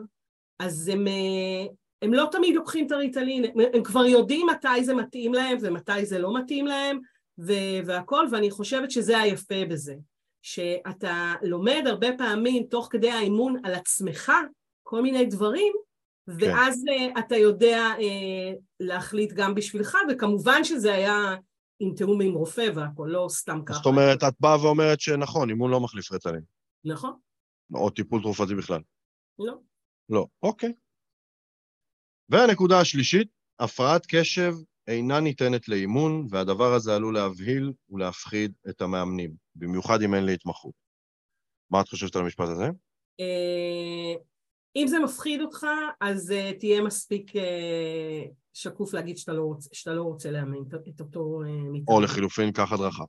[0.59, 1.65] אז הם, אה,
[2.01, 6.19] הם לא תמיד לוקחים את הריטלין, הם, כבר יודעים מתי זה מתאים להם ומתי זה
[6.19, 6.99] לא מתאים להם
[7.85, 9.95] והכל, ואני חושבת שזה היפה בזה,
[10.41, 14.31] שאתה לומד הרבה פעמים תוך כדי האימון על עצמך
[14.83, 15.73] כל מיני דברים,
[16.27, 17.13] ואז כן.
[17.19, 21.35] אתה יודע אה, להחליט גם בשבילך, וכמובן שזה היה
[21.79, 23.77] עם תיאום עם רופא והכל, לא סתם ככה.
[23.77, 26.41] זאת אומרת, את באה ואומרת שנכון, אימון לא מחליף רטלין.
[26.85, 27.13] נכון.
[27.73, 28.81] או טיפול תרופתי בכלל.
[29.39, 29.53] לא.
[30.09, 30.73] לא, אוקיי.
[32.29, 33.27] והנקודה השלישית,
[33.59, 34.53] הפרעת קשב
[34.87, 40.73] אינה ניתנת לאימון, והדבר הזה עלול להבהיל ולהפחיד את המאמנים, במיוחד אם אין לי התמחות.
[41.69, 42.65] מה את חושבת על המשפט הזה?
[44.75, 45.67] אם זה מפחיד אותך,
[46.01, 47.39] אז uh, תהיה מספיק uh,
[48.53, 50.57] שקוף להגיד שאתה לא, רוצ, שאתה לא רוצה לאמן
[50.89, 51.95] את אותו מתאמן.
[51.95, 53.03] או לחילופין, קח הדרכה.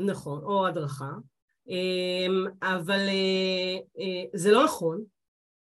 [0.00, 1.10] נכון, או הדרכה.
[2.62, 3.00] אבל
[4.34, 5.04] זה לא נכון,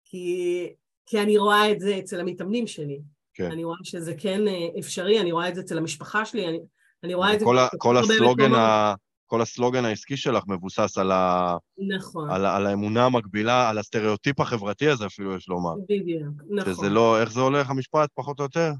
[0.05, 0.73] כי,
[1.05, 3.01] כי אני רואה את זה אצל המתאמנים שלי.
[3.33, 3.51] כן.
[3.51, 6.59] אני רואה שזה כן uh, אפשרי, אני רואה את זה אצל המשפחה שלי, אני,
[7.03, 7.45] אני רואה את זה...
[7.45, 8.93] כל, כל הסלוגן ה...
[9.25, 11.57] כל הסלוגן העסקי שלך מבוסס על, ה...
[11.77, 12.29] נכון.
[12.29, 15.73] על, על האמונה המקבילה, על הסטריאוטיפ החברתי הזה אפילו, יש לומר.
[15.89, 16.73] בדיוק, נכון.
[16.73, 18.71] שזה לא, איך זה הולך המשפט, פחות או יותר?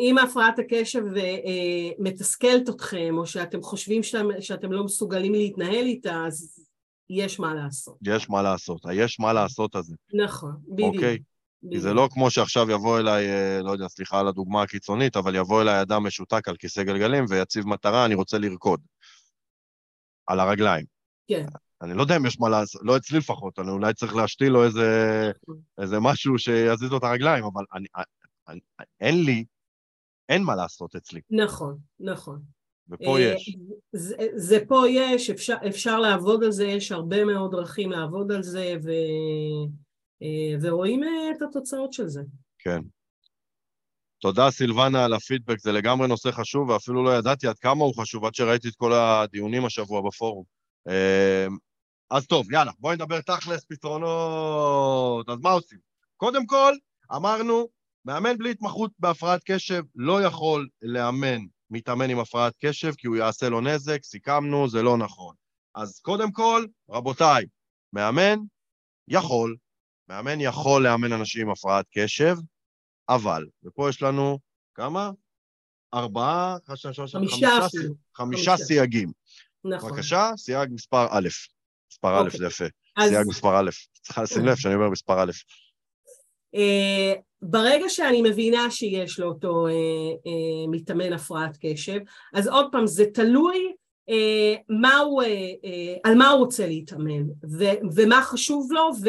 [0.00, 1.02] אם הפרעת הקשב
[1.98, 6.66] מתסכלת אתכם, או שאתם חושבים שאתם, שאתם לא מסוגלים להתנהל איתה, אז
[7.10, 7.96] יש מה לעשות.
[8.02, 9.94] יש מה לעשות, היש מה לעשות הזה.
[10.14, 10.94] נכון, בדיוק.
[10.94, 11.18] אוקיי?
[11.70, 13.26] כי זה לא כמו שעכשיו יבוא אליי,
[13.62, 17.66] לא יודע, סליחה על הדוגמה הקיצונית, אבל יבוא אליי אדם משותק על כיסא גלגלים ויציב
[17.66, 18.80] מטרה, אני רוצה לרקוד.
[20.26, 20.84] על הרגליים.
[21.28, 21.46] כן.
[21.82, 24.64] אני לא יודע אם יש מה לעשות, לא אצלי לפחות, אני אולי צריך להשתיל לו
[24.64, 25.30] איזה,
[25.80, 27.86] איזה משהו שיזיז לו את הרגליים, אבל אני,
[28.48, 28.60] אני,
[29.00, 29.44] אין לי,
[30.28, 31.20] אין מה לעשות אצלי.
[31.30, 32.42] נכון, נכון.
[32.88, 33.56] ופה יש.
[33.92, 38.42] זה, זה פה יש, אפשר, אפשר לעבוד על זה, יש הרבה מאוד דרכים לעבוד על
[38.42, 38.90] זה, ו,
[40.62, 42.22] ורואים את התוצאות של זה.
[42.58, 42.80] כן.
[44.20, 48.24] תודה, סילבנה, על הפידבק, זה לגמרי נושא חשוב, ואפילו לא ידעתי עד כמה הוא חשוב,
[48.24, 50.44] עד שראיתי את כל הדיונים השבוע בפורום.
[52.10, 55.28] אז טוב, יאללה, בואי נדבר תכלס, פתרונות.
[55.28, 55.78] אז מה עושים?
[56.16, 56.72] קודם כל,
[57.16, 57.68] אמרנו,
[58.04, 61.38] מאמן בלי התמחות בהפרעת קשב לא יכול לאמן
[61.70, 65.34] מתאמן עם הפרעת קשב, כי הוא יעשה לו נזק, סיכמנו, זה לא נכון.
[65.74, 67.46] אז קודם כל, רבותיי,
[67.92, 68.38] מאמן
[69.08, 69.56] יכול,
[70.10, 72.36] מאמן יכול לאמן אנשים עם הפרעת קשב,
[73.08, 74.38] אבל, ופה יש לנו
[74.74, 75.10] כמה?
[75.94, 77.58] ארבעה, חמישה, חמישה,
[78.14, 79.12] חמישה סייגים.
[79.64, 79.90] נכון.
[79.90, 81.28] בבקשה, סייג מספר א'.
[81.92, 82.38] מספר א', אוקיי.
[82.38, 82.64] זה יפה.
[82.96, 83.70] אז- סייג מספר א'.
[84.02, 85.30] צריכה לשים לב שאני אומר מספר א'.
[86.54, 89.72] אה, ברגע שאני מבינה שיש לאותו אה,
[90.26, 92.00] אה, מתאמן הפרעת קשב,
[92.34, 93.72] אז עוד פעם, זה תלוי
[94.68, 95.22] מה הוא,
[96.04, 97.22] על מה הוא רוצה להתאמן,
[97.58, 99.08] ו- ומה חשוב לו, ו,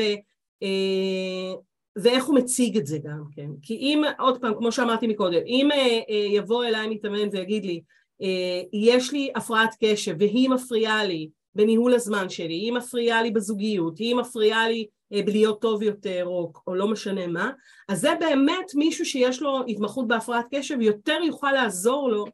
[1.96, 3.50] ואיך הוא מציג את זה גם כן.
[3.62, 7.82] כי אם, עוד פעם, כמו שאמרתי מקודם, אם אה, אה, יבוא אליי מתאמן ויגיד לי,
[8.22, 13.98] אה, יש לי הפרעת קשב והיא מפריעה לי בניהול הזמן שלי, היא מפריעה לי בזוגיות,
[13.98, 17.52] היא מפריעה לי אה, בלהיות טוב יותר או, או לא משנה מה,
[17.90, 22.26] אז זה באמת מישהו שיש לו התמחות בהפרעת קשב יותר יוכל לעזור לו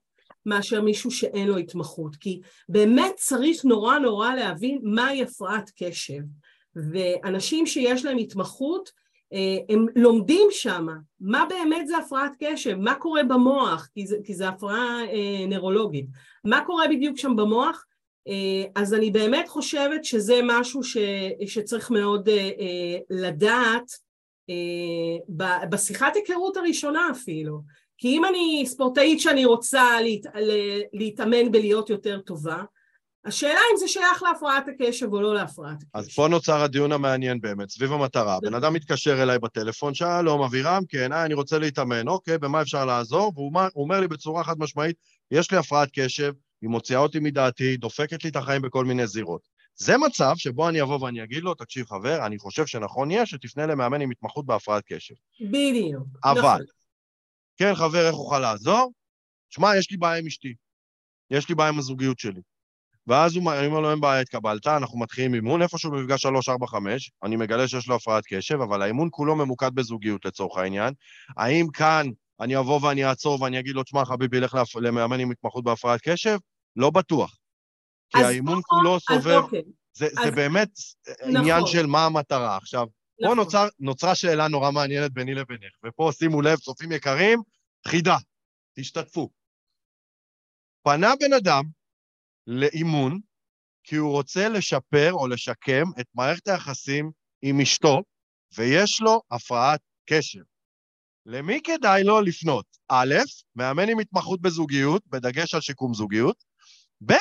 [0.46, 6.22] מאשר מישהו שאין לו התמחות, כי באמת צריך נורא נורא להבין מהי הפרעת קשב,
[6.92, 8.92] ואנשים שיש להם התמחות
[9.34, 10.88] אה, הם לומדים שם
[11.20, 16.06] מה באמת זה הפרעת קשב, מה קורה במוח, כי זה, כי זה הפרעה אה, נוירולוגית,
[16.46, 17.86] מה קורה בדיוק שם במוח,
[18.28, 20.98] אה, אז אני באמת חושבת שזה משהו ש,
[21.46, 22.30] שצריך מאוד
[23.10, 23.92] לדעת
[25.70, 27.62] בשיחת היכרות הראשונה אפילו,
[27.98, 30.26] כי אם אני ספורטאית שאני רוצה להת,
[30.94, 32.64] להתאמן בלהיות יותר טובה,
[33.28, 35.88] השאלה אם זה שייך להפרעת הקשב או לא להפרעת הקשב.
[35.94, 38.40] אז פה נוצר הדיון המעניין באמת, סביב המטרה.
[38.40, 42.86] בן אדם מתקשר אליי בטלפון, שלום, אבירם, כן, אה, אני רוצה להתאמן, אוקיי, במה אפשר
[42.86, 43.32] לעזור?
[43.36, 44.96] והוא אומר- לי בצורה חד משמעית,
[45.32, 49.42] יש לי הפרעת קשב, היא מוציאה אותי מדעתי, דופקת לי את החיים בכל מיני זירות.
[49.76, 53.66] זה מצב שבו אני אבוא ואני אגיד לו, תקשיב, חבר, אני חושב שנכון יהיה שתפנה
[53.66, 55.16] למאמן עם התמחות בהפרעת קשב.
[55.42, 56.04] בדיוק.
[56.24, 56.62] אבל, נכון.
[57.58, 58.92] כן, חבר, איך אוכל לעזור?
[59.50, 60.54] שמע, יש לי בעיה עם אשתי.
[61.32, 62.42] יש לי בעיה עם הזוגיות שלי.
[63.08, 67.12] ואז הוא אומר לו, אין בעיה, התקבלת, אנחנו מתחילים אימון, איפשהו במפגש 3, 4, 5,
[67.24, 70.94] אני מגלה שיש לו הפרעת קשב, אבל האימון כולו ממוקד בזוגיות לצורך העניין.
[71.38, 72.08] האם כאן
[72.40, 76.38] אני אבוא ואני אעצור ואני אגיד לו, תשמע, חביבי, לך למאמן עם התמחות בהפרעת קשב?
[76.76, 77.38] לא בטוח.
[78.10, 79.42] כי האימון כולו סובב...
[79.44, 79.62] אוקיי.
[79.94, 80.70] זה, אז, זה באמת
[81.22, 81.38] נכון.
[81.38, 82.58] עניין של מה המטרה.
[82.58, 82.86] עכשיו,
[83.22, 83.36] נכון.
[83.36, 87.42] פה נוצר, נוצרה שאלה נורא מעניינת ביני לבינך, ופה שימו לב, צופים יקרים,
[87.88, 88.18] חידה,
[88.80, 89.30] תשתתפו.
[90.84, 91.64] פנה בן אדם
[92.48, 93.20] לאימון
[93.84, 98.04] כי הוא רוצה לשפר או לשקם את מערכת היחסים עם אשתו,
[98.58, 99.80] ויש לו הפרעת
[100.10, 100.44] קשב.
[101.26, 102.66] למי כדאי לו לפנות?
[102.90, 103.16] א',
[103.56, 106.44] מאמן עם התמחות בזוגיות, בדגש על שיקום זוגיות,
[107.06, 107.14] ב',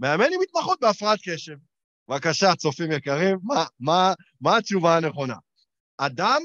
[0.00, 1.56] מאמן עם התמחות בהפרעת קשב.
[2.08, 5.36] בבקשה, צופים יקרים, מה, מה, מה התשובה הנכונה?
[5.98, 6.42] אדם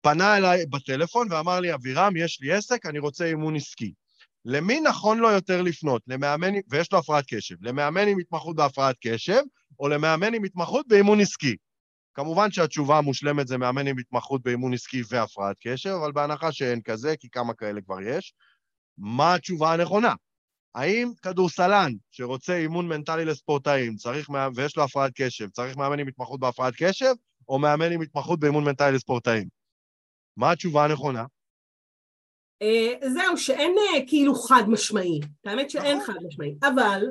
[0.00, 3.92] פנה אליי בטלפון ואמר לי, אבירם, יש לי עסק, אני רוצה אימון עסקי.
[4.44, 6.02] למי נכון לו יותר לפנות?
[6.06, 9.40] למאמן, ויש לו הפרעת קשב, למאמן עם התמחות בהפרעת קשב,
[9.78, 11.56] או למאמן עם התמחות באימון עסקי?
[12.14, 17.16] כמובן שהתשובה המושלמת זה מאמן עם התמחות באימון עסקי והפרעת קשב, אבל בהנחה שאין כזה,
[17.16, 18.34] כי כמה כאלה כבר יש,
[18.98, 20.14] מה התשובה הנכונה?
[20.74, 26.40] האם כדורסלן שרוצה אימון מנטלי לספורטאים, צריך, ויש לו הפרעת קשב, צריך מאמן עם התמחות
[26.40, 27.14] בהפרעת קשב,
[27.48, 29.48] או מאמן עם התמחות באימון מנטלי לספורטאים?
[30.36, 31.24] מה התשובה הנכונה?
[32.62, 35.20] Uh, זהו, שאין uh, כאילו חד משמעי.
[35.44, 36.14] האמת שאין נכון.
[36.14, 36.54] חד משמעי.
[36.62, 37.06] אבל,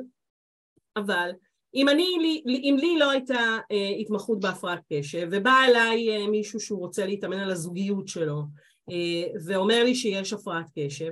[0.96, 1.30] אבל,
[1.74, 2.04] אם, אני,
[2.46, 7.50] אם לי לא הייתה uh, התמחות בהפרעת קשב, ובא אליי מישהו שהוא רוצה להתאמן על
[7.50, 8.42] הזוגיות שלו,
[9.46, 11.10] ואומר לי שיש הפרעת קשב,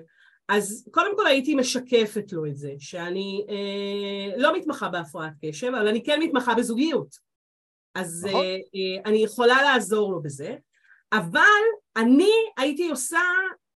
[0.48, 5.88] אז קודם כל הייתי משקפת לו את זה, שאני uh, לא מתמחה בהפרעת קשב, אבל
[5.88, 7.16] אני כן מתמחה בזוגיות.
[7.94, 8.44] אז נכון.
[8.44, 10.56] uh, uh, אני יכולה לעזור לו בזה,
[11.12, 11.62] אבל
[11.96, 13.20] אני הייתי עושה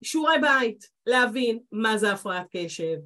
[0.05, 2.97] שיעורי בית, להבין מה זה הפרעת קשב,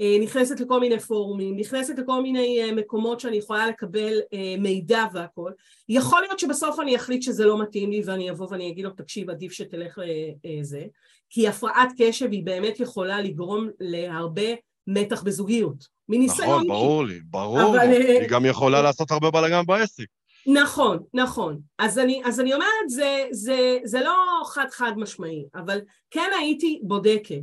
[0.00, 5.04] אה, נכנסת לכל מיני פורומים, נכנסת לכל מיני אה, מקומות שאני יכולה לקבל אה, מידע
[5.12, 5.52] והכל.
[5.88, 9.30] יכול להיות שבסוף אני אחליט שזה לא מתאים לי ואני אבוא ואני אגיד לו, תקשיב,
[9.30, 9.98] עדיף שתלך
[10.44, 10.84] לזה,
[11.30, 14.50] כי הפרעת קשב היא באמת יכולה לגרום להרבה
[14.86, 16.00] מתח בזוגיות.
[16.08, 16.48] מניסיון.
[16.48, 17.76] נכון, ברור לי, ברור.
[17.76, 17.90] אבל...
[17.92, 20.04] היא גם יכולה לעשות הרבה בלאגן בעסק.
[20.46, 21.60] נכון, נכון.
[21.78, 26.80] אז אני, אז אני אומרת, זה, זה, זה לא חד חד משמעי, אבל כן הייתי
[26.82, 27.42] בודקת,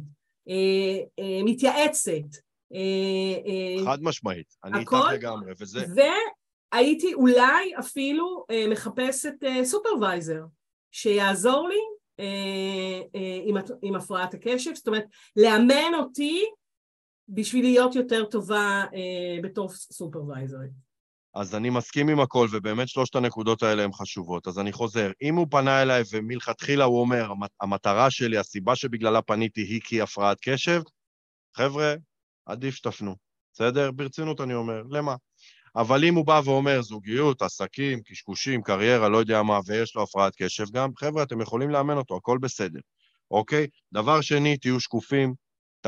[0.49, 2.38] אה, אה, מתייעצת.
[2.73, 2.79] אה,
[3.45, 5.79] אה, חד משמעית, אני איתך לגמרי, וזה...
[6.73, 10.43] והייתי אולי אפילו אה, מחפשת אה, סופרוויזר,
[10.91, 11.79] שיעזור לי
[12.19, 15.05] אה, אה, עם, עם הפרעת הקשב, זאת אומרת,
[15.36, 16.45] לאמן אותי
[17.29, 20.87] בשביל להיות יותר טובה אה, בתור סופרוויזרית.
[21.39, 24.47] אז אני מסכים עם הכל, ובאמת שלושת הנקודות האלה הן חשובות.
[24.47, 29.62] אז אני חוזר, אם הוא פנה אליי ומלכתחילה הוא אומר, המטרה שלי, הסיבה שבגללה פניתי
[29.62, 30.82] היא כי הפרעת קשב,
[31.56, 31.93] חבר'ה,
[32.45, 33.15] עדיף שתפנו,
[33.54, 33.91] בסדר?
[33.91, 35.15] ברצינות אני אומר, למה?
[35.76, 40.34] אבל אם הוא בא ואומר זוגיות, עסקים, קשקושים, קריירה, לא יודע מה, ויש לו הפרעת
[40.38, 42.80] קשב גם, חבר'ה, אתם יכולים לאמן אותו, הכל בסדר,
[43.32, 43.67] אוקיי?
[43.93, 45.34] דבר שני, תהיו שקופים,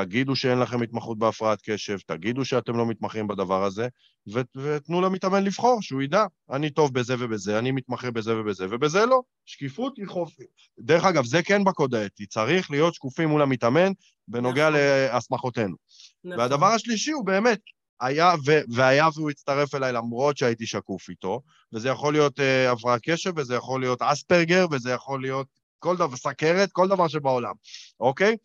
[0.05, 3.87] תגידו שאין לכם התמחות בהפרעת קשב, תגידו שאתם לא מתמחים בדבר הזה,
[4.33, 9.05] ו- ותנו למתאמן לבחור, שהוא ידע, אני טוב בזה ובזה, אני מתמחה בזה ובזה, ובזה
[9.05, 9.21] לא.
[9.45, 10.43] שקיפות היא חופי.
[10.79, 13.91] דרך אגב, זה כן בקוד האתי, צריך להיות שקופים מול המתאמן
[14.27, 14.81] בנוגע נכון.
[14.81, 15.75] להסמכותינו.
[16.23, 16.39] נכון.
[16.39, 17.59] והדבר השלישי הוא באמת,
[18.01, 21.41] היה ו- והיה והוא הצטרף אליי למרות שהייתי שקוף איתו,
[21.73, 25.47] וזה יכול להיות uh, הפרעת קשב, וזה יכול להיות אספרגר, וזה יכול להיות
[25.79, 27.53] כל דבר, סכרת, כל דבר שבעולם,
[27.99, 28.37] אוקיי?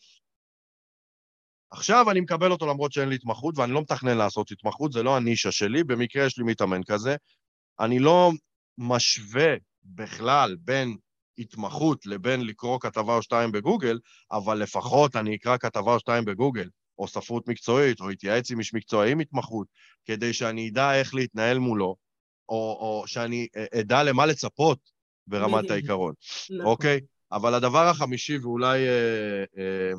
[1.77, 5.17] עכשיו אני מקבל אותו למרות שאין לי התמחות, ואני לא מתכנן לעשות התמחות, זה לא
[5.17, 7.17] הנישה שלי, במקרה יש לי מתאמן כזה.
[7.81, 8.31] אני לא
[8.79, 10.97] משווה בכלל בין
[11.39, 13.99] התמחות לבין לקרוא כתבה או שתיים בגוגל,
[14.33, 18.75] אבל לפחות אני אקרא כתבה או שתיים בגוגל, או ספרות מקצועית, או אתייעץ עם איש
[18.75, 19.67] מקצועי עם התמחות,
[20.05, 21.97] כדי שאני אדע איך להתנהל מולו,
[22.49, 23.47] או, או שאני
[23.81, 24.79] אדע למה לצפות
[25.27, 26.15] ברמת העיקרון,
[26.51, 26.67] נכון.
[26.67, 27.01] אוקיי?
[27.33, 29.93] אבל הדבר החמישי, ואולי אה, אה,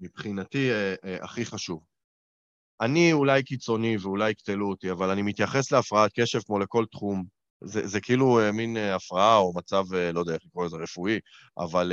[0.00, 1.84] מבחינתי אה, אה, הכי חשוב.
[2.80, 7.24] אני אולי קיצוני ואולי יקטלו אותי, אבל אני מתייחס להפרעת קשב כמו לכל תחום.
[7.64, 11.20] זה, זה כאילו אה, מין הפרעה או מצב, לא יודע איך לקרוא לזה, רפואי,
[11.58, 11.92] אבל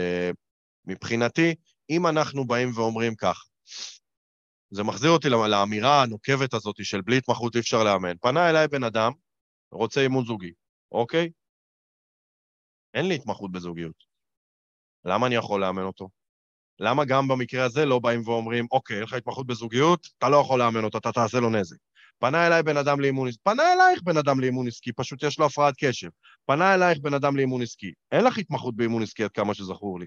[0.86, 1.56] מבחינתי,
[1.90, 3.46] אם אנחנו באים ואומרים כך,
[4.72, 8.18] זה מחזיר אותי לאמירה הנוקבת הזאת של בלי התמחות אי אפשר לאמן.
[8.22, 9.12] פנה אליי בן אדם,
[9.72, 10.52] רוצה אימון זוגי,
[10.92, 11.30] אוקיי?
[12.94, 13.96] אין לי התמחות בזוגיות.
[15.06, 16.10] למה אני יכול לאמן אותו?
[16.84, 20.60] למה גם במקרה הזה לא באים ואומרים, אוקיי, אין לך התמחות בזוגיות, אתה לא יכול
[20.60, 21.78] לאמן אותו, אתה תעשה לו נזק.
[22.20, 25.46] פנה אליי בן אדם לאימון עסקי, פנה אלייך בן אדם לאימון עסקי, פשוט יש לו
[25.46, 26.10] הפרעת קשב.
[26.46, 27.94] פנה אלייך בן אדם לאימון עסקי.
[28.12, 30.06] אין לך התמחות באימון עסקי עד כמה שזכור לי.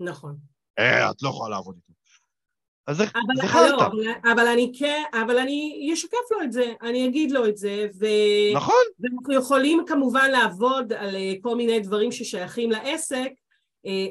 [0.00, 0.36] נכון.
[0.78, 1.92] אה, את לא יכולה לעבוד איתו.
[2.86, 3.86] אז זה אבל, זה לא, חרטא.
[3.86, 7.86] אבל, אבל אני כן, אבל אני אשקף לו את זה, אני אגיד לו את זה,
[8.00, 8.06] ו...
[8.54, 13.30] נכון, ואנחנו יכולים כמובן לעבוד על אה, כל מיני דברים ששייכים לעסק,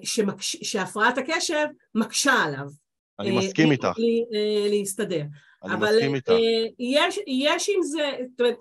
[0.04, 0.56] שמקש...
[0.64, 2.68] שהפרעת הקשב מקשה עליו.
[3.20, 5.24] אני אה, מסכים איתך, אה, להסתדר.
[5.64, 6.30] אני אבל מסכים איתך.
[6.30, 6.38] אה,
[6.80, 8.58] יש, יש עם זה, זאת אומרת,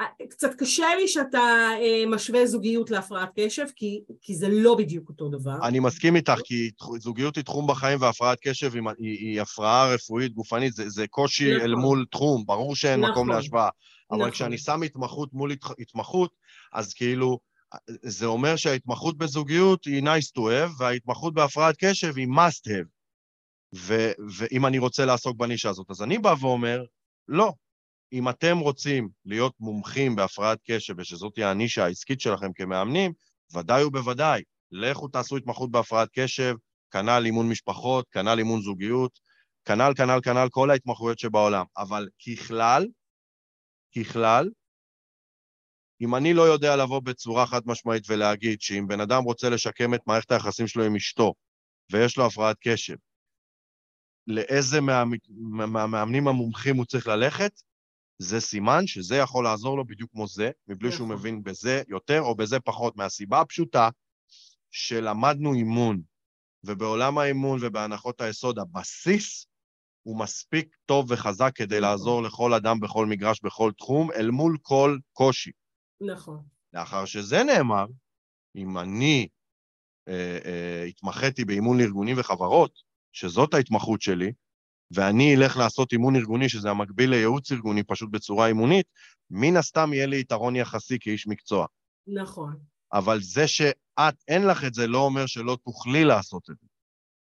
[0.00, 5.08] אה, קצת קשה לי שאתה אה, משווה זוגיות להפרעת קשב, כי, כי זה לא בדיוק
[5.08, 5.56] אותו דבר.
[5.62, 10.34] אני מסכים איתך, כי זוגיות היא תחום בחיים והפרעת קשב היא, היא, היא הפרעה רפואית
[10.34, 11.60] גופנית, זה, זה קושי נכון.
[11.60, 13.12] אל מול תחום, ברור שאין נכון.
[13.12, 13.68] מקום להשוואה.
[14.10, 14.30] אבל נכון.
[14.30, 16.30] כשאני שם התמחות מול התמחות,
[16.72, 17.38] אז כאילו,
[18.02, 22.88] זה אומר שההתמחות בזוגיות היא nice to have, וההתמחות בהפרעת קשב היא must have.
[24.38, 26.84] ואם אני רוצה לעסוק בנישה הזאת, אז אני בא ואומר,
[27.28, 27.52] לא.
[28.12, 33.12] אם אתם רוצים להיות מומחים בהפרעת קשב, ושזאת היא הנישה העסקית שלכם כמאמנים,
[33.54, 36.54] ודאי ובוודאי, לכו תעשו התמחות בהפרעת קשב,
[36.90, 39.18] כנ"ל אימון משפחות, כנ"ל אימון זוגיות,
[39.64, 41.64] כנ"ל, כנ"ל, כנ"ל, כל ההתמחויות שבעולם.
[41.78, 42.86] אבל ככלל,
[43.96, 44.50] ככלל,
[46.02, 50.06] אם אני לא יודע לבוא בצורה חד משמעית ולהגיד שאם בן אדם רוצה לשקם את
[50.06, 51.34] מערכת היחסים שלו עם אשתו,
[51.92, 52.96] ויש לו הפרעת קשב,
[54.26, 57.60] לאיזה מהמ- מה- מהמאמנים המומחים הוא צריך ללכת,
[58.18, 61.16] זה סימן שזה יכול לעזור לו בדיוק כמו זה, מבלי שהוא נכון.
[61.18, 63.88] מבין בזה יותר או בזה פחות, מהסיבה הפשוטה
[64.70, 66.02] שלמדנו אימון,
[66.64, 69.46] ובעולם האימון ובהנחות היסוד, הבסיס
[70.02, 71.90] הוא מספיק טוב וחזק כדי נכון.
[71.90, 75.50] לעזור לכל אדם בכל מגרש, בכל תחום, אל מול כל קושי.
[76.06, 76.42] נכון.
[76.72, 77.86] לאחר שזה נאמר,
[78.56, 79.28] אם אני
[80.08, 82.72] אה, אה, התמחיתי באימון לארגונים וחברות,
[83.12, 84.32] שזאת ההתמחות שלי,
[84.90, 88.86] ואני אלך לעשות אימון ארגוני, שזה המקביל לייעוץ ארגוני, פשוט בצורה אימונית,
[89.30, 91.66] מן הסתם יהיה לי יתרון יחסי כאיש מקצוע.
[92.06, 92.56] נכון.
[92.92, 96.66] אבל זה שאת, אין לך את זה, לא אומר שלא תוכלי לעשות את זה.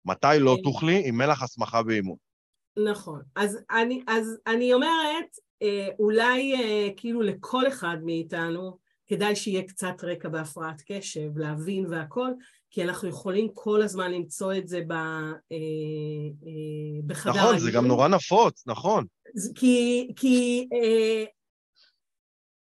[0.06, 0.64] מתי לא כן.
[0.64, 1.10] תוכלי?
[1.10, 2.18] אם אין לך הסמכה באימון.
[2.78, 3.22] נכון.
[3.36, 10.04] אז אני, אז אני אומרת, אה, אולי אה, כאילו לכל אחד מאיתנו כדאי שיהיה קצת
[10.04, 12.30] רקע בהפרעת קשב, להבין והכל,
[12.70, 17.88] כי אנחנו יכולים כל הזמן למצוא את זה ב, אה, אה, בחדר נכון, זה גם.
[17.88, 19.06] נורא נפוץ, נכון.
[19.56, 21.24] כי, כי אה,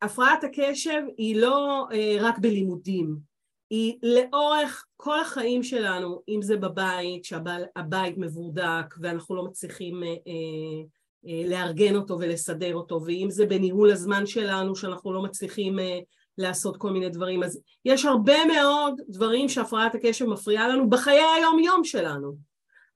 [0.02, 3.31] הפרעת הקשב היא לא אה, רק בלימודים,
[3.72, 10.84] היא לאורך כל החיים שלנו, אם זה בבית, שהבית מבורדק ואנחנו לא מצליחים אה, אה,
[11.28, 16.00] אה, לארגן אותו ולסדר אותו, ואם זה בניהול הזמן שלנו שאנחנו לא מצליחים אה,
[16.38, 21.84] לעשות כל מיני דברים, אז יש הרבה מאוד דברים שהפרעת הקשב מפריעה לנו בחיי היום-יום
[21.84, 22.36] שלנו.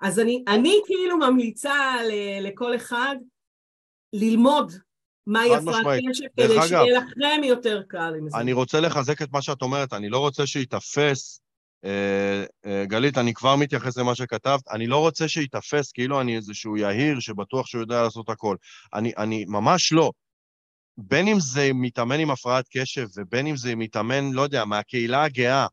[0.02, 3.16] אז אני, אני כאילו ממליצה ל- לכל אחד
[4.14, 4.72] ללמוד
[5.28, 6.00] מהי הפרעת.
[6.10, 8.38] קשב, כדי שיהיה לכם יותר קל עם זה.
[8.38, 11.42] אני רוצה לחזק את מה שאת אומרת, אני לא רוצה שייתפס,
[11.86, 16.78] אה, אה, גלית, אני כבר מתייחס למה שכתבת, אני לא רוצה שייתפס כאילו אני איזשהו
[16.78, 18.56] יהיר שבטוח שהוא יודע לעשות הכל.
[18.94, 20.12] אני, אני ממש לא.
[20.98, 25.68] בין אם זה מתאמן עם הפרעת קשב, ובין אם זה מתאמן, לא יודע, מהקהילה הגאה,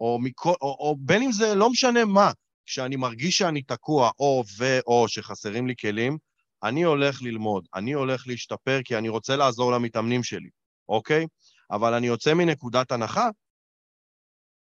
[0.00, 2.30] או, מכל, או, או בין אם זה לא משנה מה,
[2.66, 6.18] כשאני מרגיש שאני תקוע, או ואו שחסרים לי כלים,
[6.64, 10.48] אני הולך ללמוד, אני הולך להשתפר כי אני רוצה לעזור למתאמנים שלי,
[10.88, 11.26] אוקיי?
[11.70, 13.28] אבל אני יוצא מנקודת הנחה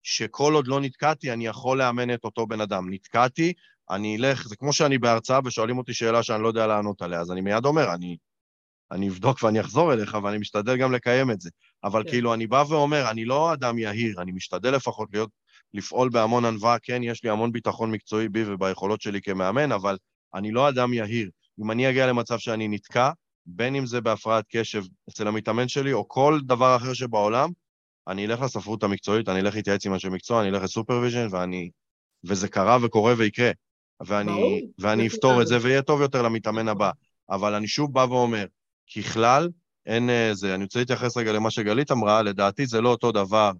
[0.03, 2.93] שכל עוד לא נתקעתי, אני יכול לאמן את אותו בן אדם.
[2.93, 3.53] נתקעתי,
[3.89, 7.31] אני אלך, זה כמו שאני בהרצאה ושואלים אותי שאלה שאני לא יודע לענות עליה, אז
[7.31, 8.17] אני מיד אומר, אני,
[8.91, 11.49] אני אבדוק ואני אחזור אליך, ואני משתדל גם לקיים את זה.
[11.83, 12.09] אבל כן.
[12.09, 15.29] כאילו, אני בא ואומר, אני לא אדם יהיר, אני משתדל לפחות להיות,
[15.73, 19.97] לפעול בהמון ענווה, כן, יש לי המון ביטחון מקצועי בי וביכולות שלי כמאמן, אבל
[20.33, 21.29] אני לא אדם יהיר.
[21.61, 23.09] אם אני אגיע למצב שאני נתקע,
[23.45, 27.49] בין אם זה בהפרעת קשב אצל המתאמן שלי, או כל דבר אחר שבעולם,
[28.07, 31.69] אני אלך לספרות המקצועית, אני אלך להתייעץ עם אנשי מקצוע, אני אלך ל supervision, ואני...
[32.23, 33.51] וזה קרה וקורה ויקרה.
[34.05, 35.07] ואני, ברור, ואני.
[35.07, 36.91] אפתור את זה, ויהיה טוב יותר למתאמן הבא.
[37.29, 38.45] אבל אני שוב בא ואומר,
[38.95, 39.49] ככלל,
[39.85, 40.55] אין אה, זה.
[40.55, 43.51] אני רוצה להתייחס רגע למה שגלית אמרה, לדעתי זה לא אותו דבר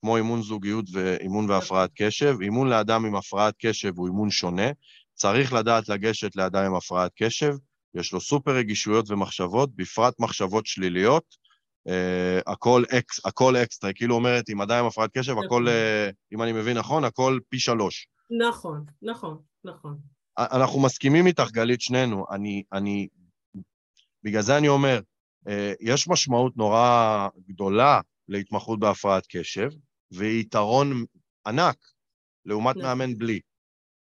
[0.00, 2.36] כמו אימון זוגיות ואימון והפרעת קשב.
[2.42, 4.70] אימון לאדם עם הפרעת קשב הוא אימון שונה.
[5.18, 7.54] צריך לדעת לגשת לאדם עם הפרעת קשב,
[7.94, 11.48] יש לו סופר רגישויות ומחשבות, בפרט מחשבות שליליות.
[11.88, 15.44] Uh, הכל, אקס, הכל אקסטרה, כאילו אומרת, עם אדם עם הפרעת קשב, נכון.
[15.44, 18.08] הכל, uh, אם אני מבין נכון, הכל פי שלוש.
[18.48, 19.98] נכון, נכון, נכון.
[20.38, 22.26] אנחנו מסכימים איתך, גלית, שנינו.
[22.30, 23.08] אני, אני,
[24.24, 25.00] בגלל זה אני אומר,
[25.48, 29.70] אה, יש משמעות נורא גדולה להתמחות בהפרעת קשב,
[30.10, 31.04] והיא יתרון
[31.46, 31.76] ענק
[32.44, 32.88] לעומת נכון.
[32.88, 33.40] מאמן בלי.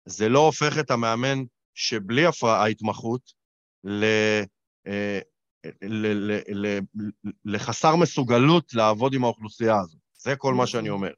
[0.05, 1.43] זה לא הופך את המאמן
[1.73, 3.21] שבלי הפרעה, ההתמחות
[3.83, 4.03] ל,
[4.87, 5.19] אה,
[5.81, 6.79] ל, ל, ל, ל,
[7.45, 9.97] לחסר מסוגלות לעבוד עם האוכלוסייה הזו.
[10.13, 10.67] זה כל מה נכון.
[10.67, 11.11] שאני אומר.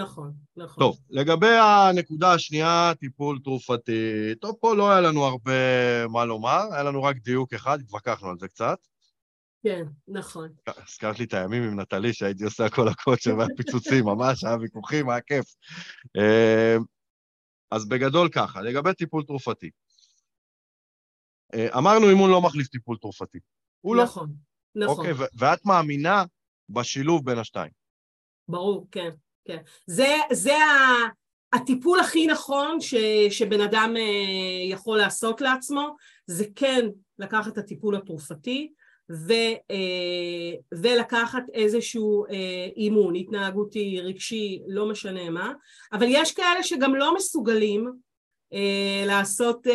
[0.00, 0.84] נכון, נכון.
[0.84, 4.34] טוב, לגבי הנקודה השנייה, טיפול תרופתי.
[4.40, 5.52] טוב, פה לא היה לנו הרבה
[6.08, 8.78] מה לומר, היה לנו רק דיוק אחד, התווכחנו על זה קצת.
[9.64, 10.48] כן, נכון.
[10.66, 15.20] הזכרת לי את הימים עם נטלי, שהייתי עושה הכל הקוצ'ר והפיצוצים, ממש, היה ויכוחים, היה
[15.20, 15.46] כיף.
[17.70, 19.70] אז בגדול ככה, לגבי טיפול תרופתי.
[21.54, 23.38] אה, אמרנו אימון לא מחליף טיפול תרופתי.
[23.80, 24.02] הוא לא.
[24.02, 24.34] נכון,
[24.74, 25.06] נכון.
[25.06, 26.24] אוקיי, ואת מאמינה
[26.68, 27.72] בשילוב בין השתיים.
[28.48, 29.10] ברור, כן,
[29.44, 29.62] כן.
[29.86, 30.54] זה, זה
[31.52, 32.94] הטיפול הכי נכון ש,
[33.30, 35.96] שבן אדם אה, יכול לעשות לעצמו,
[36.26, 36.86] זה כן
[37.18, 38.72] לקחת את הטיפול התרופתי
[39.10, 39.32] ו,
[39.70, 45.52] אה, ולקחת איזשהו אה, אימון, התנהגותי, רגשי, לא משנה מה,
[45.92, 47.92] אבל יש כאלה שגם לא מסוגלים
[48.52, 49.66] אה, לעשות,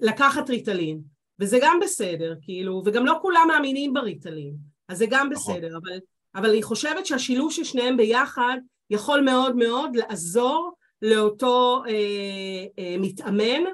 [0.00, 1.00] לקחת ריטלין,
[1.40, 4.54] וזה גם בסדר, כאילו, וגם לא כולם מאמינים בריטלין,
[4.88, 5.54] אז זה גם נכון.
[5.54, 5.98] בסדר, אבל,
[6.34, 8.58] אבל אני חושבת שהשילוב של שניהם ביחד
[8.90, 13.64] יכול מאוד מאוד לעזור לאותו אה, אה, מתאמן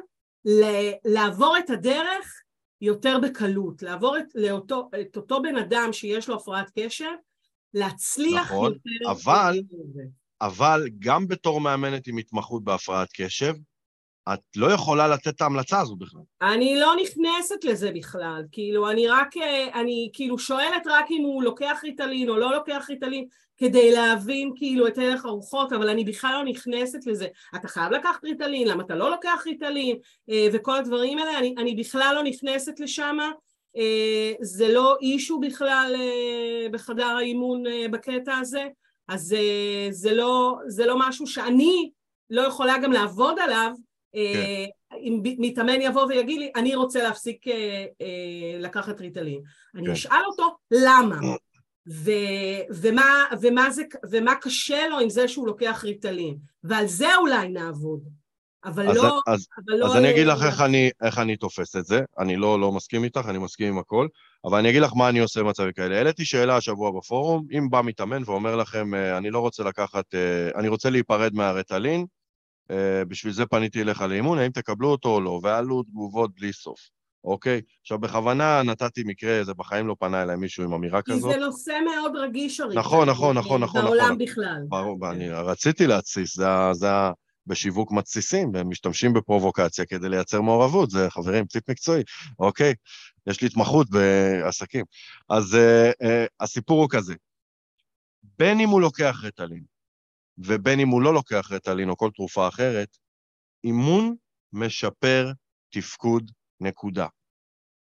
[1.05, 2.43] לעבור את הדרך
[2.85, 7.12] יותר בקלות, לעבור את, לאותו, את אותו בן אדם שיש לו הפרעת קשב,
[7.74, 9.11] להצליח נכון, יותר.
[9.11, 9.61] אבל-
[9.99, 10.05] אה,
[10.41, 13.55] אבל גם בתור מאמנת עם התמחות בהפרעת קשב,
[14.32, 16.20] את לא יכולה לתת את ההמלצה הזו בכלל.
[16.42, 21.42] אני לא נכנסת לזה בכלל, כאילו אני רק, אה, אני כאילו שואלת רק אם הוא
[21.42, 26.32] לוקח ריטלין או לא לוקח ריטלין כדי להבין כאילו את הלך הרוחות, אבל אני בכלל
[26.32, 27.26] לא נכנסת לזה.
[27.56, 29.96] אתה חייב לקחת ריטלין, למה אתה לא לוקח ריטלין,
[30.30, 33.18] אה, וכל הדברים האלה, אני, אני בכלל לא נכנסת לשם,
[33.76, 35.94] אה, זה לא אישו בכלל
[36.70, 38.68] בחדר האימון בקטע הזה,
[39.08, 39.36] אז
[39.90, 41.90] זה לא, זה לא משהו שאני
[42.30, 43.72] לא יכולה גם לעבוד עליו,
[44.14, 44.64] אה,
[45.00, 49.40] אם מתאמן יבוא ויגיד לי, אני רוצה להפסיק אה, אה, לקחת ריטלין.
[49.74, 49.92] אני כן.
[49.92, 51.16] אשאל אותו, למה?
[51.88, 57.48] ו- ומה, ומה, זה, ומה קשה לו עם זה שהוא לוקח ריטלין, ועל זה אולי
[57.48, 58.00] נעבוד.
[58.64, 59.20] אבל אז, לא...
[59.26, 62.00] אז, אבל לא אז אני אגיד לך איך אני, איך אני תופס את זה.
[62.18, 64.08] אני לא, לא מסכים איתך, אני מסכים עם הכל,
[64.44, 65.96] אבל אני אגיד לך מה אני עושה במצבים כאלה.
[65.96, 70.14] העליתי שאלה השבוע בפורום, אם בא מתאמן ואומר לכם, אני לא רוצה לקחת,
[70.54, 72.06] אני רוצה להיפרד מהרטלין,
[73.08, 76.80] בשביל זה פניתי אליך לאימון, האם תקבלו אותו או לא, ועלו תגובות בלי סוף,
[77.24, 77.60] אוקיי?
[77.80, 81.32] עכשיו, בכוונה נתתי מקרה, זה בחיים לא פנה אליי מישהו עם אמירה כי כזאת.
[81.32, 82.76] זה נושא מאוד רגיש הרי.
[82.76, 84.18] נכון, נכון, נכון, נכון, בעולם נכון.
[84.18, 84.62] בכלל.
[84.68, 87.12] ברור, ואני רציתי להתסיס, זה, ה- זה ה-
[87.46, 92.02] בשיווק מתסיסים, והם משתמשים בפרובוקציה כדי לייצר מעורבות, זה חברים, טיפ מקצועי,
[92.38, 92.74] אוקיי?
[93.26, 94.84] יש לי התמחות בעסקים.
[95.28, 96.06] אז uh, uh,
[96.40, 97.14] הסיפור הוא כזה,
[98.38, 99.62] בין אם הוא לוקח רטלין,
[100.39, 102.97] ובין אם הוא לא לוקח רטלין או כל תרופה אחרת,
[103.64, 104.16] אימון
[104.53, 105.32] משפר
[105.70, 106.30] תפקוד,
[106.61, 107.07] נקודה.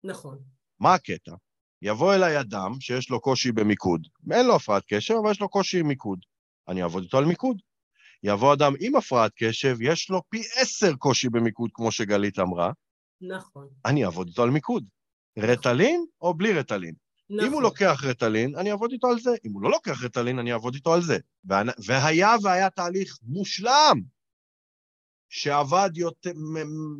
[0.03, 0.39] נכון.
[0.79, 1.31] מה הקטע?
[1.81, 4.07] יבוא אליי אדם שיש לו קושי במיקוד.
[4.31, 6.19] אין לו הפרעת קשב, אבל יש לו קושי עם מיקוד.
[6.67, 7.61] אני אעבוד איתו על מיקוד.
[8.23, 12.71] יבוא אדם עם הפרעת קשב, יש לו פי עשר קושי במיקוד, כמו שגלית אמרה,
[13.21, 13.67] נכון.
[13.85, 14.85] אני אעבוד איתו על מיקוד.
[15.39, 16.93] רטלין או בלי רטלין?
[17.29, 17.45] נכון.
[17.45, 19.31] אם הוא לוקח רטלין, אני אעבוד איתו על זה.
[19.45, 21.17] אם הוא לא לוקח רטלין, אני אעבוד איתו על זה.
[21.85, 24.01] והיה והיה תהליך מושלם,
[25.29, 26.31] שעבד יותר,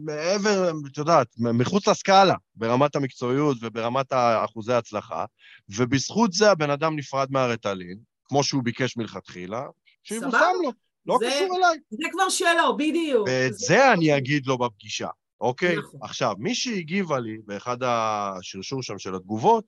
[0.06, 4.14] מעבר, את יודעת, מחוץ לסקאלה, ברמת המקצועיות וברמת
[4.46, 5.26] אחוזי ההצלחה,
[5.70, 9.64] ובזכות זה הבן אדם נפרד מהרטלין, כמו שהוא ביקש מלכתחילה,
[10.04, 10.38] שיבושם.
[10.64, 10.72] לו,
[11.06, 11.78] לא זה- קשור אליי.
[11.90, 13.28] זה כבר שלו, בדיוק.
[13.28, 15.08] ואת זה- זה אני אגיד לו בפגישה,
[15.42, 15.76] אוקיי?
[15.78, 16.00] נכון.
[16.04, 19.66] עכשיו, מי שהגיבה לי באחד השרשור שם של התגובות,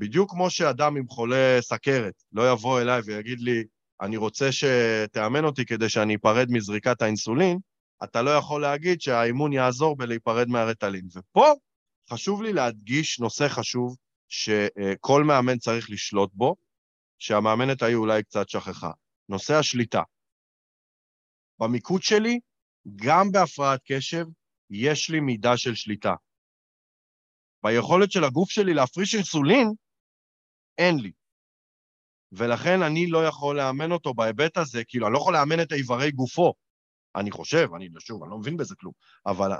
[0.00, 3.64] בדיוק כמו שאדם עם חולה סכרת לא יבוא אליי ויגיד לי,
[4.00, 7.58] אני רוצה שתאמן אותי כדי שאני אפרד מזריקת האינסולין,
[8.04, 11.08] אתה לא יכול להגיד שהאימון יעזור בלהיפרד מהרטלין.
[11.16, 11.52] ופה
[12.10, 13.96] חשוב לי להדגיש נושא חשוב
[14.28, 16.56] שכל מאמן צריך לשלוט בו,
[17.18, 18.90] שהמאמנת ההיא אולי קצת שכחה.
[19.28, 20.02] נושא השליטה.
[21.58, 22.40] במיקוד שלי,
[22.96, 24.26] גם בהפרעת קשב,
[24.70, 26.14] יש לי מידה של שליטה.
[27.62, 29.72] ביכולת של הגוף שלי להפריש אינסולין,
[30.78, 31.12] אין לי.
[32.32, 36.10] ולכן אני לא יכול לאמן אותו בהיבט הזה, כאילו, אני לא יכול לאמן את איברי
[36.10, 36.54] גופו.
[37.16, 38.92] אני חושב, אני, שוב, אני לא מבין בזה כלום,
[39.26, 39.50] אבל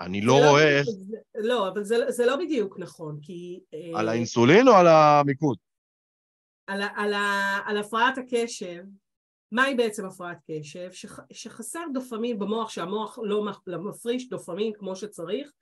[0.00, 0.86] אני לא זה רואה איך...
[1.34, 3.60] לא, אבל זה- זה לא בדיוק נכון, כי...
[3.74, 5.56] אה, על האינסולין או על המיקוד?
[6.66, 7.14] על, על,
[7.66, 8.84] על הפרעת הקשב,
[9.52, 10.92] מהי בעצם הפרעת קשב?
[10.92, 15.52] שח, שחסר דופמין במוח, שהמוח לא לא מפריש דופמין כמו שצריך,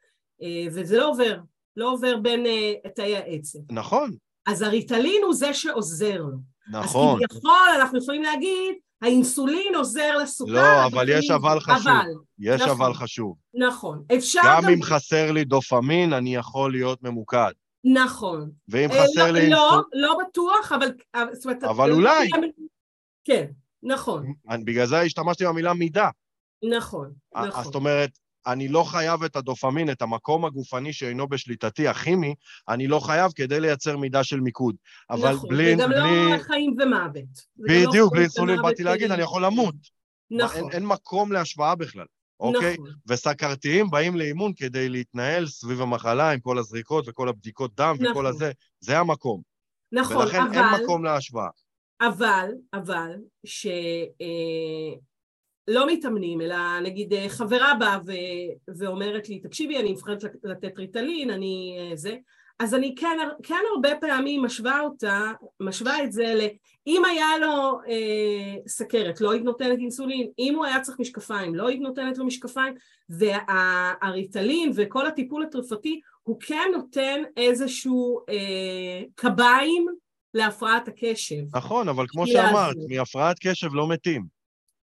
[0.43, 1.41] אה, וזה לא עובר,
[1.77, 3.59] לא עובר בין אה, תאי העצב.
[3.73, 4.17] נכון,
[4.47, 6.39] אז הריטלין הוא זה שעוזר לו.
[6.71, 7.19] נכון.
[7.23, 10.53] אז כביכול אנחנו יכולים להגיד, האינסולין עוזר לסוכר.
[10.53, 11.87] לא, אבל יש אבל חשוב.
[11.87, 12.71] אבל, יש נכון.
[12.71, 13.37] אבל חשוב.
[13.55, 14.03] נכון.
[14.17, 14.69] אפשר גם גם...
[14.69, 17.53] אם חסר לי דופמין, אני יכול להיות ממוקד.
[17.95, 18.51] נכון.
[18.69, 19.51] ואם אה, חסר לא, לי...
[19.51, 20.91] לא, לא בטוח, אבל...
[21.71, 22.31] אבל אולי.
[23.25, 23.47] כן,
[23.83, 26.09] נכון, אני- בגלל זה השתמשתי במילה מידה.
[26.77, 27.65] נכון, אז נכון.
[27.65, 28.11] זאת אומרת,
[28.47, 32.35] אני לא חייב את הדופמין, את המקום הגופני שאינו בשליטתי, הכימי,
[32.69, 34.77] אני לא חייב כדי לייצר מידה של מיקוד.
[35.11, 35.77] אבל נכון, בלי...
[35.77, 36.33] זה גם בלי...
[36.33, 37.25] לא חיים ומוות.
[37.59, 39.75] לא בדיוק, חיים בלי אינסולין ומוות, באתי להגיד, אה, אני יכול למות.
[40.31, 42.07] נכון, אין, אין מקום להשוואה בכלל,
[42.41, 42.75] אוקיי?
[42.75, 48.11] נכון, וסכרתיים באים לאימון כדי להתנהל סביב המחלה עם כל הזריקות וכל הבדיקות דם וכל
[48.11, 48.27] נכון.
[48.27, 49.43] הזה, זה המקום.
[49.93, 51.49] נכון, ולכן אין אבל, מקום להשוואה.
[52.01, 53.11] אבל, אבל,
[53.47, 53.77] שלא
[55.69, 61.31] לא מתאמנים, אלא נגיד אה, חברה באה ו- ואומרת לי, תקשיבי, אני לת- לתת ריטלין,
[61.31, 62.17] אני אה, זה,
[62.59, 66.41] אז אני כן, כן הרבה פעמים משווה אותה, משווה את זה ל...
[66.87, 71.69] אם היה לו אה, סכרת, לא היית נותנת אינסולין, אם הוא היה צריך משקפיים, לא
[71.69, 72.75] היית נותנת לו משקפיים,
[73.09, 79.87] והריטלין וכל הטיפול התרופתי, הוא כן נותן איזשהו אה, קביים
[80.35, 81.43] להפרעת הקשב.
[81.57, 82.27] נכון, אבל כמו.
[82.27, 84.42] שאמרת, מהפרעת קשב לא מתים.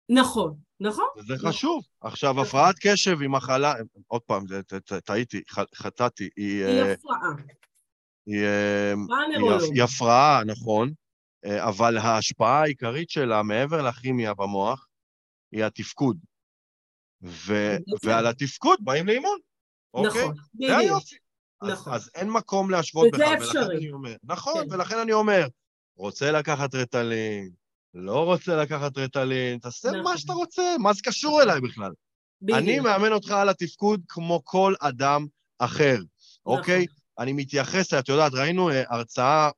[0.09, 1.49] נכון, נכון, וזה נכון.
[1.49, 1.83] חשוב.
[2.01, 2.45] עכשיו, נכון.
[2.45, 3.73] הפרעת קשב היא מחלה,
[4.07, 4.61] עוד פעם, זה-
[5.05, 5.41] טעיתי,
[5.75, 6.65] חטאתי, היא...
[6.65, 7.17] היא אה, הפרעה.
[8.25, 10.91] היא, אה, הפרעה היא, הפרעה, נכון,
[11.45, 14.87] אה, אבל ההשפעה העיקרית שלה, מעבר לכימיה במוח,
[15.51, 16.17] היא התפקוד.
[17.23, 17.99] ו- בדיוק.
[18.03, 19.37] ועל התפקוד באים לאימון,
[19.93, 20.21] אוקיי?
[20.21, 20.35] נכון,
[20.67, 20.77] זה.
[20.77, 21.15] היופי.
[21.61, 21.93] אז, נכון.
[21.93, 23.77] אז אין מקום להשוות בכלל, ולכן אפשרי.
[23.77, 24.73] אני אומר, נכון, כן.
[24.73, 25.47] ולכן אני אומר,
[25.97, 27.51] רוצה לקחת רטלין,
[27.93, 30.01] לא רוצה לקחת רטלין, תעשה נכון.
[30.03, 31.91] מה שאתה רוצה, מה זה קשור אליי בכלל?
[32.53, 32.85] אני בדיוק.
[32.85, 35.25] מאמן אותך על התפקוד כמו כל אדם
[35.59, 36.57] אחר, נכון.
[36.57, 36.85] אוקיי?
[37.19, 39.49] אני מתייחס, את יודעת, ראינו אה, הרצאה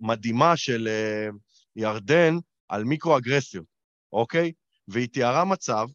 [0.00, 1.28] מדהימה של אה,
[1.76, 2.36] ירדן
[2.68, 3.64] על מיקרו-אגרסיות,
[4.12, 4.52] אוקיי?
[4.88, 5.86] והיא תיארה מצב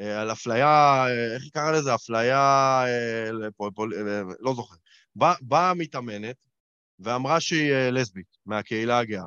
[0.00, 1.94] אה, על אפליה, איך היא קראה לזה?
[1.94, 2.84] אפליה,
[4.40, 4.76] לא זוכר.
[5.16, 6.36] באה באה מתאמנת
[6.98, 9.26] ואמרה שהיא לסבית, מהקהילה הגאה.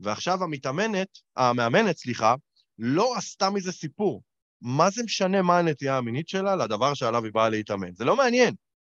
[0.00, 2.34] ועכשיו המתאמנת, המאמנת, סליחה,
[2.78, 4.22] לא עשתה מזה סיפור.
[4.60, 7.94] מה זה משנה מה הנטייה המינית שלה לדבר שעליו היא באה להתאמן?
[7.94, 8.54] זה לא מעניין,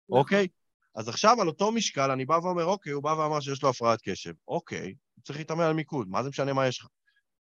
[0.08, 0.18] נכון.
[0.18, 0.48] אוקיי?
[0.94, 4.00] אז עכשיו על אותו משקל אני בא ואומר, אוקיי, הוא בא ואמר שיש לו הפרעת
[4.02, 4.32] קשב.
[4.48, 4.94] אוקיי,
[5.24, 6.86] צריך להתאמן על מיקוד, מה זה משנה מה יש לך?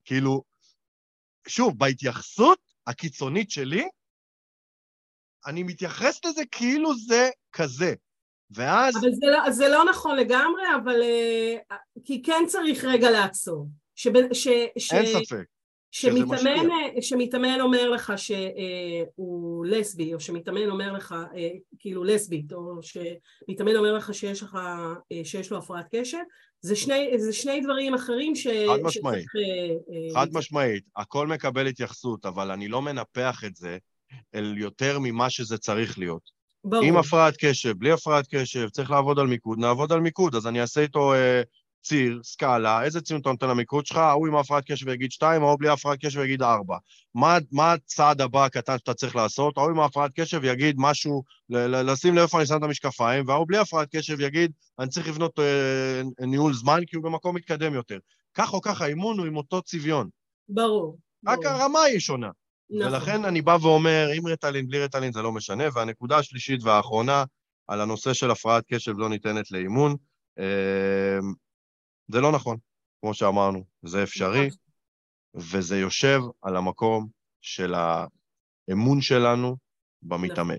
[0.04, 0.42] כאילו,
[1.48, 3.88] שוב, בהתייחסות הקיצונית שלי,
[5.46, 7.94] אני מתייחס לזה כאילו זה כזה.
[8.50, 11.02] ואז, אבל זה לא, זה לא נכון לגמרי, אבל...
[11.02, 13.66] אה, כי כן צריך רגע לעצור.
[13.94, 14.48] שב, ש,
[14.78, 15.44] ש, אין ספק.
[15.90, 16.70] שמתאמן.
[16.70, 21.48] אה, שמתאמן אומר לך שהוא לסבי, או שמתאמן אומר לך, אה,
[21.78, 24.58] כאילו לסבית, או שמתאמן אומר לך שיש, לך,
[25.12, 26.18] אה, שיש לו הפרעת קשב,
[26.60, 28.46] זה שני, זה שני דברים אחרים ש...
[28.46, 29.24] חד משמעית.
[29.24, 33.78] שצריך, אה, אה, חד משמעית, הכל מקבל התייחסות, אבל אני לא מנפח את זה
[34.34, 36.39] אל יותר ממה שזה צריך להיות.
[36.64, 36.84] ברור.
[36.84, 40.34] עם הפרעת קשב, בלי הפרעת קשב, צריך לעבוד על מיקוד, נעבוד על מיקוד.
[40.34, 41.42] אז אני אעשה איתו אה,
[41.82, 43.96] ציר, סקאלה, איזה ציון אתה נותן למיקוד שלך?
[43.96, 46.76] ההוא עם הפרעת קשב יגיד 2, ההוא בלי הפרעת קשב יגיד 4.
[47.14, 49.58] מה, מה הצעד הבא הקטן שאתה צריך לעשות?
[49.58, 53.58] ההוא עם הפרעת קשב יגיד משהו, לשים לב איפה אני שם את המשקפיים, וההוא בלי
[53.58, 57.98] הפרעת קשב יגיד, אני צריך לבנות אה, ניהול זמן כי הוא במקום מתקדם יותר.
[58.34, 60.08] כך או כך האימון הוא עם אותו צביון.
[60.48, 60.98] ברור.
[61.26, 61.48] רק ברור.
[61.48, 62.30] הרמה היא שונה.
[62.70, 62.92] נכון.
[62.92, 65.64] ולכן אני בא ואומר, עם רטלין, בלי רטלין זה לא משנה.
[65.74, 67.24] והנקודה השלישית והאחרונה,
[67.68, 69.96] על הנושא של הפרעת קשב לא ניתנת לאימון,
[70.38, 71.18] אה,
[72.08, 72.56] זה לא נכון,
[73.00, 74.58] כמו שאמרנו, זה אפשרי, נכון.
[75.34, 77.08] וזה יושב על המקום
[77.40, 79.56] של האמון שלנו
[80.02, 80.56] במתאמן,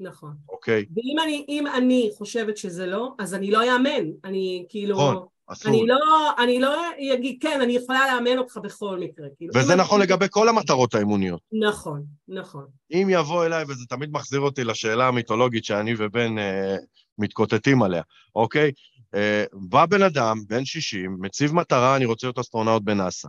[0.00, 0.36] נכון.
[0.48, 0.86] אוקיי?
[0.94, 4.10] ואם אני, אם אני חושבת שזה לא, אז אני לא אאמן.
[4.24, 4.94] אני כאילו...
[4.94, 5.70] נכון, אסור.
[5.72, 6.74] אני לא, אני לא
[7.14, 9.26] אגיד, כן, אני יכולה לאמן אותך בכל מקרה.
[9.36, 11.40] כאילו, וזה נכון אני- לגבי כל המטרות האימוניות.
[11.68, 12.66] נכון, נכון.
[12.92, 16.76] אם יבוא אליי, וזה תמיד מחזיר אותי לשאלה המיתולוגית שאני ובן אה,
[17.18, 18.02] מתקוטטים עליה,
[18.34, 18.72] אוקיי?
[19.14, 23.28] אה, בא בן אדם, בן 60, מציב מטרה, אני רוצה להיות אסטרונאוט בנאסא,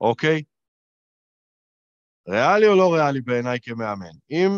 [0.00, 0.42] אוקיי?
[2.28, 4.06] ריאלי או לא ריאלי בעיניי כמאמן?
[4.30, 4.48] אם,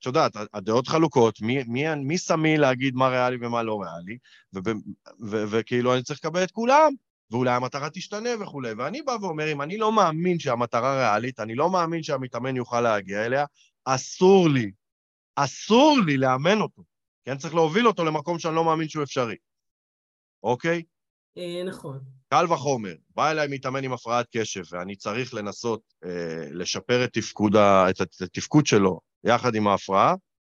[0.00, 4.18] את יודעת, הדעות חלוקות, מי, מי, מי שמי להגיד מה ריאלי ומה לא ריאלי,
[5.50, 6.92] וכאילו אני צריך לקבל את כולם,
[7.30, 8.72] ואולי המטרה תשתנה וכולי.
[8.72, 13.26] ואני בא ואומר, אם אני לא מאמין שהמטרה ריאלית, אני לא מאמין שהמתאמן יוכל להגיע
[13.26, 13.44] אליה,
[13.84, 14.70] אסור לי,
[15.36, 16.82] אסור לי לאמן אותו,
[17.24, 19.36] כי אני צריך להוביל אותו למקום שאני לא מאמין שהוא אפשרי,
[20.42, 20.82] אוקיי?
[21.38, 22.00] אה, נכון.
[22.28, 27.56] קל וחומר, בא אליי מתאמן עם הפרעת קשב, ואני צריך לנסות אה, לשפר את תפקוד,
[27.56, 30.14] ה, את התפקוד שלו יחד עם ההפרעה,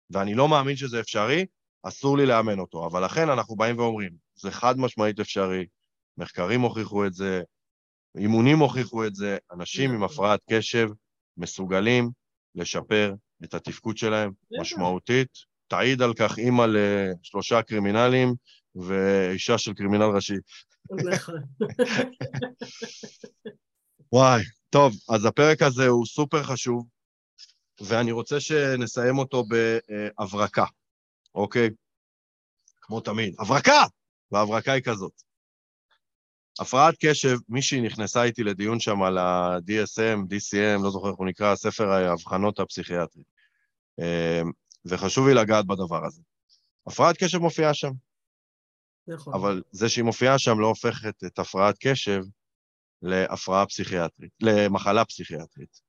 [0.09, 1.45] ואני לא מאמין שזה אפשרי,
[1.83, 2.87] אסור לי לאמן אותו.
[2.87, 5.65] אבל לכן אנחנו באים ואומרים, זה חד משמעית אפשרי,
[6.17, 7.41] מחקרים הוכיחו את זה,
[8.17, 10.15] אימונים הוכיחו את זה, אנשים עם נכון.
[10.15, 10.89] הפרעת קשב
[11.37, 12.09] מסוגלים
[12.55, 13.13] לשפר
[13.43, 14.31] את התפקוד שלהם.
[14.59, 15.29] משמעותית.
[15.67, 18.33] תעיד על כך אימא לשלושה קרימינלים,
[18.75, 20.35] ואישה של קרימינל ראשי.
[20.91, 21.35] נכון.
[24.13, 26.85] וואי, טוב, אז הפרק הזה הוא סופר חשוב,
[27.81, 30.65] ואני רוצה שנסיים אותו בהברקה,
[31.35, 31.69] אוקיי?
[32.81, 33.35] כמו תמיד.
[33.39, 33.83] הברקה!
[34.31, 35.21] וההברקה היא כזאת.
[36.59, 41.55] הפרעת קשב, מישהי נכנסה איתי לדיון שם על ה-DSM, DCM, לא זוכר איך הוא נקרא,
[41.55, 43.25] ספר האבחנות הפסיכיאטרית.
[43.99, 44.51] אמ,
[44.85, 46.21] וחשוב לי לגעת בדבר הזה.
[46.87, 47.91] הפרעת קשב מופיעה שם.
[49.07, 49.33] נכון.
[49.33, 52.21] אבל זה שהיא מופיעה שם לא הופכת את הפרעת קשב
[53.01, 55.84] להפרעה פסיכיאטרית, למחלה פסיכיאטרית.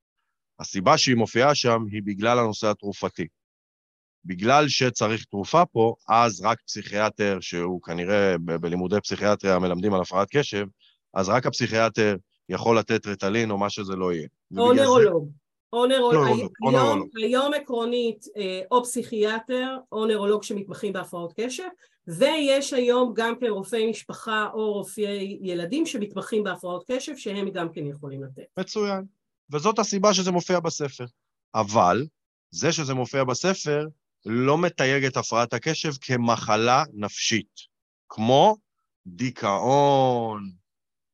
[0.60, 3.26] הסיבה שהיא מופיעה שם היא בגלל הנושא התרופתי.
[4.24, 10.28] בגלל שצריך תרופה פה, אז רק פסיכיאטר, שהוא כנראה ב- בלימודי פסיכיאטריה מלמדים על הפרעת
[10.30, 10.66] קשב,
[11.14, 12.16] אז רק הפסיכיאטר
[12.48, 14.28] יכול לתת רטלין או מה שזה לא יהיה.
[14.56, 15.30] או נוירולוג.
[15.72, 16.52] או נוירולוג.
[16.68, 17.08] היום-.
[17.16, 21.68] היום עקרונית אה, או פסיכיאטר או נוירולוג שמתמחים בהפרעות קשב,
[22.06, 27.86] ויש היום גם כן רופאי משפחה או רופאי ילדים שמתמחים בהפרעות קשב, שהם גם כן
[27.86, 28.58] יכולים לתת.
[28.58, 29.04] מצוין.
[29.50, 31.04] וזאת הסיבה שזה מופיע בספר.
[31.54, 32.06] אבל
[32.50, 33.86] זה שזה מופיע בספר
[34.26, 37.60] לא מתייג את הפרעת הקשב כמחלה נפשית,
[38.08, 38.56] כמו
[39.06, 40.50] דיכאון,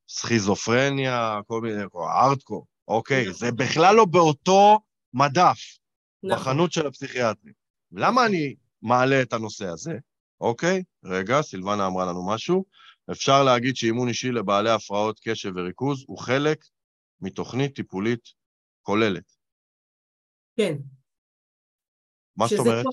[0.08, 3.22] סכיזופרניה, כל מיני, ארטקו, אוקיי?
[3.22, 3.32] נכון.
[3.34, 4.78] זה בכלל לא באותו
[5.14, 5.58] מדף
[6.22, 6.38] נכון.
[6.38, 7.54] בחנות של הפסיכיאטרים.
[7.92, 9.92] למה אני מעלה את הנושא הזה?
[10.40, 12.64] אוקיי, רגע, סילבנה אמרה לנו משהו.
[13.10, 16.64] אפשר להגיד שאימון אישי לבעלי הפרעות קשב וריכוז הוא חלק
[17.22, 18.28] מתוכנית טיפולית
[18.82, 19.32] כוללת.
[20.56, 20.74] כן.
[22.36, 22.84] מה זאת אומרת?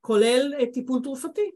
[0.00, 1.50] כולל- אה, טיפול תרופתי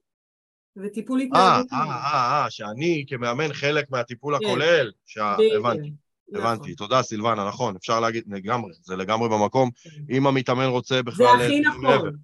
[0.77, 1.75] וטיפול אה, התנהגותי.
[1.75, 4.45] אה, אה, אה, שאני כמאמן חלק מהטיפול כן.
[4.47, 4.93] הכולל.
[5.07, 5.55] שה- בדיוק.
[5.67, 5.91] הבנתי,
[6.33, 6.47] נכון.
[6.47, 6.75] הבנתי.
[6.75, 9.71] תודה, סילבנה, נכון, אפשר להגיד לגמרי, זה לגמרי במקום.
[10.11, 11.27] אם המתאמן רוצה זה בכלל...
[11.45, 11.61] הכי אה.
[11.61, 12.17] נכון.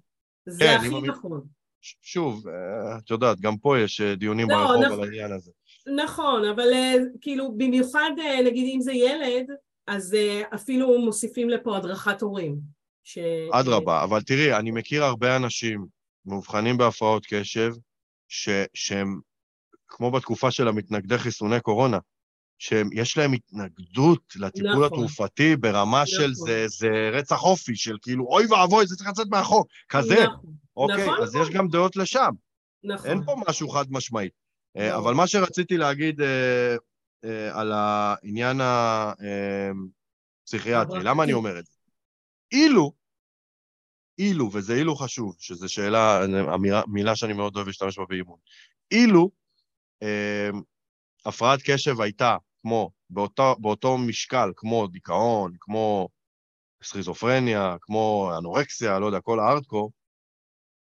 [0.45, 1.47] זה כן, הכי נכון.
[2.01, 4.93] שוב, אה, את יודעת, גם פה יש אה, דיונים לא, ברחוב נכון.
[4.99, 5.51] על העניין הזה.
[6.03, 9.47] נכון, אבל אה, כאילו במיוחד אה, נגיד אם זה ילד,
[9.89, 12.59] אז אה, אפילו מוסיפים לפה הדרכת הורים.
[13.03, 13.17] ש-
[13.51, 15.85] אדרבה, אבל תראי, אני מכיר הרבה אנשים
[16.25, 17.73] מאובחנים בהפרעות קשב,
[18.27, 19.19] ש, שהם,
[19.87, 21.97] כמו בתקופה של המתנגדי חיסוני קורונה,
[22.59, 24.85] שיש להם התנגדות לטיפול נכון.
[24.85, 26.47] התרופתי ברמה של נכון.
[26.47, 31.07] זה, זה רצח אופי, של כאילו, אוי ואבוי, זה צריך לצאת מהחוק, כזה, נכון, אוקיי?
[31.07, 32.31] נכון, אז יש גם דעות לשם,
[32.83, 33.09] נכון.
[33.09, 34.29] אין פה משהו חד משמעי.
[34.75, 34.95] לא.
[34.97, 36.75] אבל מה שרציתי להגיד אה,
[37.53, 38.61] על העניין
[40.43, 41.71] הפסיכיאטרי, למה אני אומר את זה?
[42.51, 42.93] אילו,
[44.17, 48.39] אילו, וזה אילו חשוב, שזו שאלה, אמירה, מילה שאני מאוד אוהב להשתמש בה באימון,
[48.91, 49.31] אילו
[50.03, 50.49] אה,
[51.25, 56.09] הפרעת קשב הייתה כמו, באותו, באותו משקל, כמו דיכאון, כמו
[56.83, 59.91] סכיזופרניה, כמו אנורקסיה, לא יודע, כל הארדקור,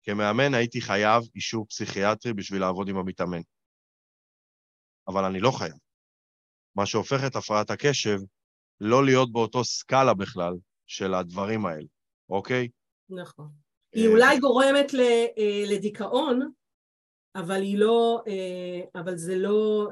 [0.02, 3.40] כמאמן הייתי חייב אישור פסיכיאטרי בשביל לעבוד עם המתאמן.
[5.08, 5.89] אבל אני לא חייב.
[6.76, 8.18] מה שהופך את הפרעת הקשב
[8.80, 10.54] לא להיות באותו סקאלה בכלל
[10.86, 11.86] של הדברים האלה,
[12.28, 12.68] אוקיי?
[13.10, 13.48] נכון.
[13.96, 16.50] אה, היא אולי גורמת אה, לדיכאון,
[17.36, 19.88] אבל היא לא, אה, אבל זה לא,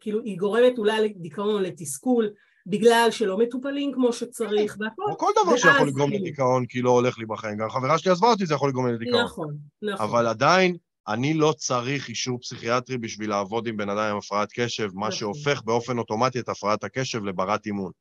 [0.00, 2.30] כאילו היא גורמת אולי לדיכאון, לתסכול,
[2.66, 5.02] בגלל שלא מטופלים כמו שצריך, והכל.
[5.06, 7.58] כמו כל דבר שיכול לגרום לדיכאון, כי לא הולך לי בחיים.
[7.58, 9.24] גם חברה שלי עזבה אותי, זה יכול לגרום לדיכאון.
[9.24, 10.06] נכון, נכון.
[10.06, 10.76] אבל עדיין,
[11.08, 15.18] אני לא צריך אישור פסיכיאטרי בשביל לעבוד עם בן אדם עם הפרעת קשב, מה נכון.
[15.18, 17.92] שהופך באופן אוטומטי את הפרעת הקשב לברת אימון.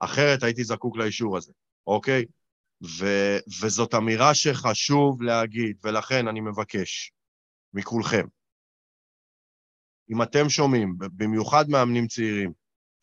[0.00, 1.52] אחרת הייתי זקוק לאישור הזה,
[1.86, 2.24] אוקיי?
[2.98, 7.12] ו- וזאת אמירה שחשוב להגיד, ולכן אני מבקש
[7.74, 8.26] מכולכם,
[10.10, 12.52] אם אתם שומעים, במיוחד מאמנים צעירים,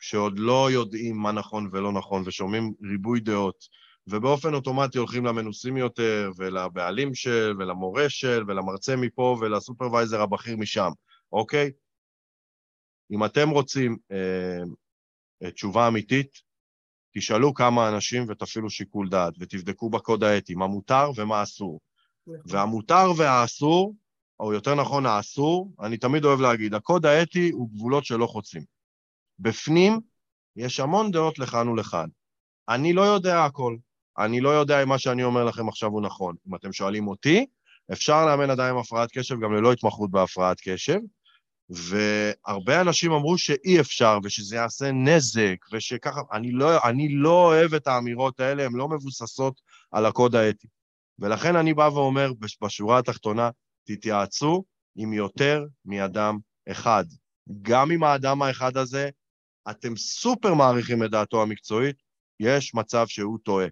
[0.00, 3.64] שעוד לא יודעים מה נכון ולא נכון, ושומעים ריבוי דעות,
[4.06, 10.90] ובאופן אוטומטי הולכים למנוסים יותר, ולבעלים של, ולמורה של, ולמרצה מפה, ולסופרוויזר הבכיר משם,
[11.32, 11.70] אוקיי?
[13.10, 16.42] אם אתם רוצים אה, תשובה אמיתית,
[17.14, 21.80] תשאלו כמה אנשים ותפעילו שיקול דעת, ותבדקו בקוד האתי מה מותר ומה אסור.
[22.26, 22.40] נכון.
[22.46, 23.94] והמותר והאסור,
[24.40, 28.62] או יותר נכון האסור, אני תמיד אוהב להגיד, הקוד האתי הוא גבולות שלא חוצים.
[29.38, 30.00] בפנים
[30.56, 32.08] יש המון דעות לכאן ולכאן.
[32.68, 33.76] אני לא יודע הכל.
[34.18, 36.34] אני לא יודע אם מה שאני אומר לכם עכשיו הוא נכון.
[36.48, 37.46] אם אתם שואלים אותי,
[37.92, 40.98] אפשר לאמן אדם עם הפרעת קשב גם ללא התמחות בהפרעת קשב,
[41.70, 47.86] והרבה אנשים אמרו שאי אפשר, ושזה יעשה נזק, ושככה, אני לא, אני לא אוהב את
[47.86, 49.60] האמירות האלה, הן לא מבוססות
[49.92, 50.68] על הקוד האתי.
[51.18, 53.50] ולכן אני בא ואומר, בש- בשורה התחתונה,
[53.86, 54.64] תתייעצו
[54.96, 56.38] עם יותר מאדם
[56.70, 57.04] אחד.
[57.62, 59.10] גם אם האדם האחד הזה,
[59.70, 61.96] אתם סופר מעריכים את דעתו המקצועית,
[62.40, 63.66] יש מצב שהוא טועה.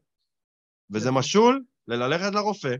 [0.90, 1.10] וזה.
[1.10, 2.74] משול לללכת לרופא,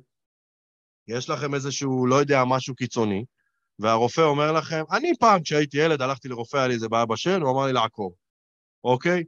[1.08, 3.24] יש לכם איזשהו, לא יודע, משהו קיצוני,
[3.78, 7.50] והרופא אומר לכם, אני פעם, כשהייתי ילד, הלכתי לרופא, היה לי איזה בעיה בשן, הוא
[7.52, 8.16] אמר לי לעקור,
[8.84, 9.24] אוקיי?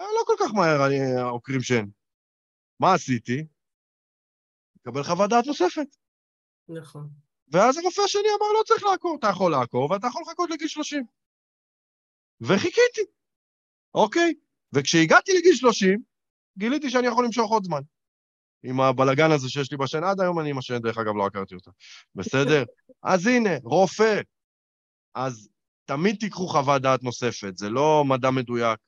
[0.00, 1.84] אה, לא כל כך מהר אני עוקרים שן.
[2.80, 3.46] מה עשיתי?
[4.76, 5.96] לקבל חוות דעת נוספת.
[6.68, 7.08] נכון.
[7.48, 11.04] ואז הרופא השני אמר, לא צריך לעקור, אתה יכול לעקור ואתה יכול לחכות לגיל 30.
[12.40, 13.00] וחיכיתי,
[13.94, 14.34] אוקיי?
[14.72, 16.02] וכשהגעתי לגיל 30,
[16.58, 17.80] גיליתי שאני יכול למשוך עוד זמן.
[18.64, 21.54] עם הבלגן הזה שיש לי בשן, עד היום אני עם השן, דרך אגב, לא עקרתי
[21.54, 21.70] אותה.
[22.14, 22.64] בסדר?
[23.02, 24.20] אז הנה, רופא.
[25.14, 25.48] אז
[25.84, 28.78] תמיד תיקחו חוות דעת נוספת, זה לא מדע מדויק,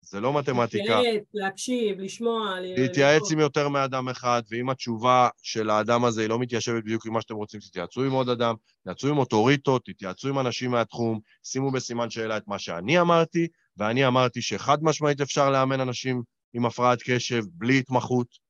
[0.00, 1.00] זה לא מתמטיקה.
[1.34, 2.60] להקשיב, לשמוע.
[2.60, 7.12] להתייעץ עם יותר מאדם אחד, ואם התשובה של האדם הזה היא לא מתיישבת בדיוק עם
[7.12, 11.70] מה שאתם רוצים, תתייעצו עם עוד אדם, תתייעצו עם אוטוריטות, תתייעצו עם אנשים מהתחום, שימו
[11.70, 16.22] בסימן שאלה את מה שאני אמרתי, ואני אמרתי שחד משמעית אפשר לאמן אנשים
[16.54, 18.43] עם הפרעת קשב בלי התמחות.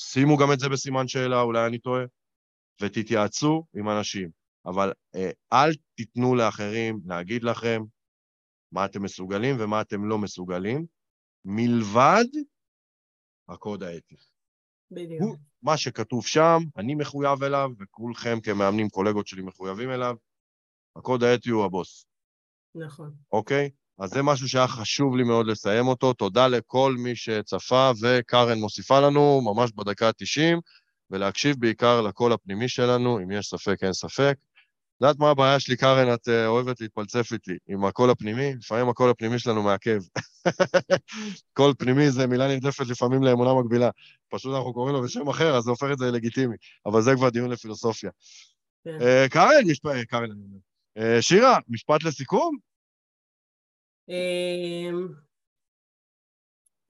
[0.00, 2.04] שימו גם את זה בסימן שאלה, אולי אני טועה,
[2.80, 4.30] ותתייעצו עם אנשים.
[4.66, 7.82] אבל אה, אל תיתנו לאחרים להגיד לכם
[8.72, 10.86] מה אתם מסוגלים ומה אתם לא מסוגלים,
[11.44, 12.24] מלבד
[13.48, 14.16] הקוד האתי.
[14.90, 15.22] בדיוק.
[15.22, 20.16] הוא, מה שכתוב שם, אני מחויב אליו, וכולכם כמאמנים, קולגות שלי מחויבים אליו.
[20.96, 22.06] הקוד האתי הוא הבוס,
[22.74, 23.14] נכון.
[23.32, 23.70] אוקיי?
[23.98, 26.12] אז זה משהו שהיה חשוב לי מאוד לסיים אותו.
[26.12, 30.58] תודה לכל מי שצפה, וקארן מוסיפה לנו ממש בדקה ה-90,
[31.10, 34.36] ולהקשיב בעיקר לקול הפנימי שלנו, אם יש ספק, אין ספק.
[35.00, 36.14] יודעת מה הבעיה שלי, קארן?
[36.14, 38.54] את אה, אוהבת להתפלסף איתי עם הקול הפנימי?
[38.54, 40.00] לפעמים הקול הפנימי שלנו מעכב.
[41.56, 43.90] קול פנימי זה מילה נרדפת לפעמים לאמונה מגבילה.
[44.28, 46.56] פשוט אנחנו קוראים לו בשם אחר, אז זה הופך את זה לגיטימי.
[46.86, 48.10] אבל זה כבר דיון לפילוסופיה.
[49.30, 49.90] קארן, משפט...
[50.08, 50.28] קארן,
[51.20, 52.56] שירה, משפט לסיכום?
[54.08, 55.08] אמ,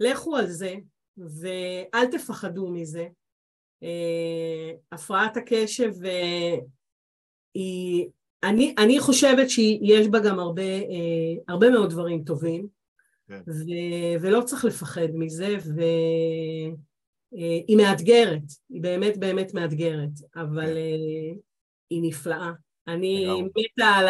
[0.01, 0.75] לכו על זה,
[1.17, 3.09] ואל תפחדו מזה.
[3.83, 6.57] אה, הפרעת הקשב אה,
[7.55, 8.07] היא,
[8.43, 12.67] אני, אני חושבת שיש בה גם הרבה, אה, הרבה מאוד דברים טובים,
[13.29, 13.41] כן.
[13.49, 13.65] ו,
[14.21, 15.57] ולא צריך לפחד מזה,
[17.33, 21.39] והיא מאתגרת, היא באמת באמת מאתגרת, אבל כן.
[21.91, 22.51] היא נפלאה.
[22.89, 23.27] אני.
[23.43, 24.07] מתה על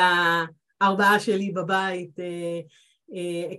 [0.80, 2.60] הארבעה שלי בבית, אה,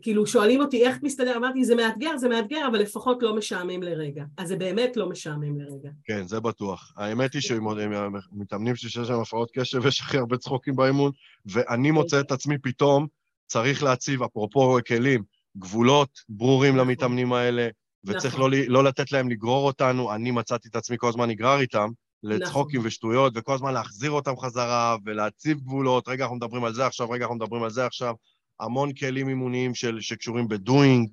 [0.01, 4.23] כאילו שואלים אותי איך מסתדר, אמרתי זה מאתגר, זה מאתגר, אבל לפחות לא משעמם לרגע.
[4.37, 5.89] אז זה באמת לא משעמם לרגע.
[6.03, 6.93] כן, זה בטוח.
[6.97, 11.11] האמת היא שמתאמנים שיש להם הפרעות קשב, יש הכי הרבה צחוקים באימון,
[11.45, 13.07] ואני מוצא את עצמי פתאום
[13.47, 15.23] צריך להציב, אפרופו כלים,
[15.57, 16.87] גבולות ברורים נכון.
[16.87, 17.67] למתאמנים האלה,
[18.03, 18.51] וצריך נכון.
[18.51, 20.13] לא, לא לתת להם לגרור אותנו.
[20.13, 21.89] אני מצאתי את עצמי כל הזמן נגרר איתם
[22.23, 22.87] לצחוקים נכון.
[22.87, 26.07] ושטויות, וכל הזמן להחזיר אותם חזרה ולהציב גבולות.
[26.07, 28.13] רגע, אנחנו מדברים על זה עכשיו, רגע, אנחנו מדברים על זה עכשיו.
[28.59, 31.09] המון כלים אימוניים של, שקשורים בדואינג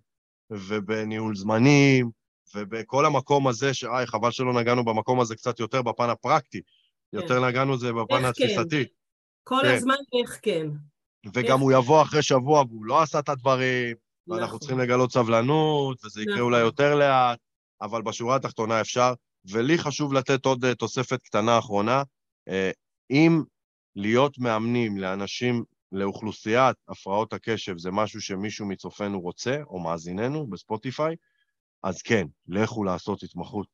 [0.50, 2.10] ובניהול זמנים,
[2.54, 6.60] ובכל המקום הזה, שאי, חבל שלא נגענו במקום הזה קצת יותר בפן הפרקטי,
[7.12, 8.24] יותר נגענו זה בפן כן?
[8.24, 8.84] התפיסתי.
[9.44, 9.74] כל כן.
[9.74, 10.66] הזמן איך כן.
[11.34, 13.96] וגם איך- הוא יבוא אחרי שבוע והוא לא עשה את הדברים,
[14.28, 14.58] ואנחנו נכון.
[14.58, 16.44] צריכים לגלות סבלנות, וזה יקרה נכון.
[16.44, 17.38] אולי יותר לאט,
[17.82, 19.14] אבל בשורה התחתונה אפשר.
[19.50, 22.02] ולי חשוב לתת עוד אה, תוספת קטנה אחרונה.
[22.48, 22.70] אה,
[23.10, 23.42] אם
[23.96, 25.64] להיות מאמנים לאנשים,
[25.96, 31.16] לאוכלוסיית הפרעות הקשב זה משהו שמישהו מצופינו רוצה, או מאזיננו בספוטיפיי,
[31.82, 33.66] אז כן, לכו לעשות התמחות.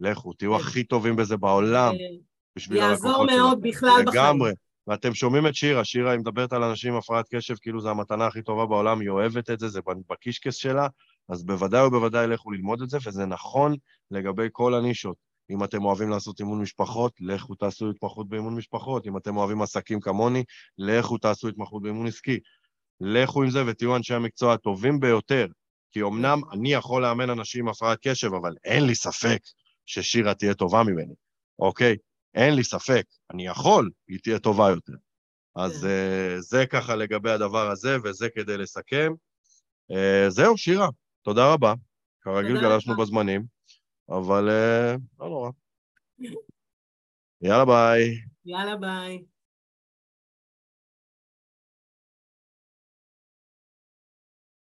[0.00, 0.60] לכו, תהיו כן.
[0.60, 2.18] הכי טובים בזה בעולם אה,
[2.56, 3.58] בשביל יעזור מאוד.
[3.62, 4.22] בכלל בחיים.
[4.22, 4.52] לגמרי.
[4.86, 8.26] ואתם שומעים את שירה, שירה היא מדברת על אנשים עם הפרעת קשב, כאילו זו המתנה
[8.26, 10.86] הכי טובה בעולם, היא אוהבת את זה, זה בקישקס שלה,
[11.28, 13.76] אז בוודאי ובוודאי לכו ללמוד את זה, וזה נכון
[14.10, 15.16] לגבי כל הנישות.
[15.52, 19.06] אם אתם אוהבים לעשות אימון משפחות, לכו תעשו התמחות באימון משפחות.
[19.06, 20.44] אם אתם אוהבים עסקים כמוני,
[20.78, 22.38] לכו תעשו התמחות באימון עסקי.
[23.00, 25.46] לכו עם זה ותהיו אנשי המקצוע הטובים ביותר.
[25.92, 29.40] כי אמנם אני יכול לאמן אנשים עם הפרעת קשב, אבל אין לי ספק
[29.86, 31.14] ששירה תהיה טובה ממני,
[31.58, 31.96] אוקיי?
[32.34, 33.04] אין לי ספק.
[33.32, 34.92] אני יכול, היא תהיה טובה יותר.
[35.56, 39.12] אז uh, זה ככה לגבי הדבר הזה, וזה כדי לסכם.
[39.92, 40.88] Uh, זהו, שירה,
[41.22, 41.74] תודה רבה.
[42.20, 42.96] כרגיל גלשנו.
[42.96, 43.44] בזמנים,
[44.08, 45.50] אבל uh, לא נורא.
[47.42, 48.22] יאללה, ביי.
[48.44, 49.31] יאללה ביי.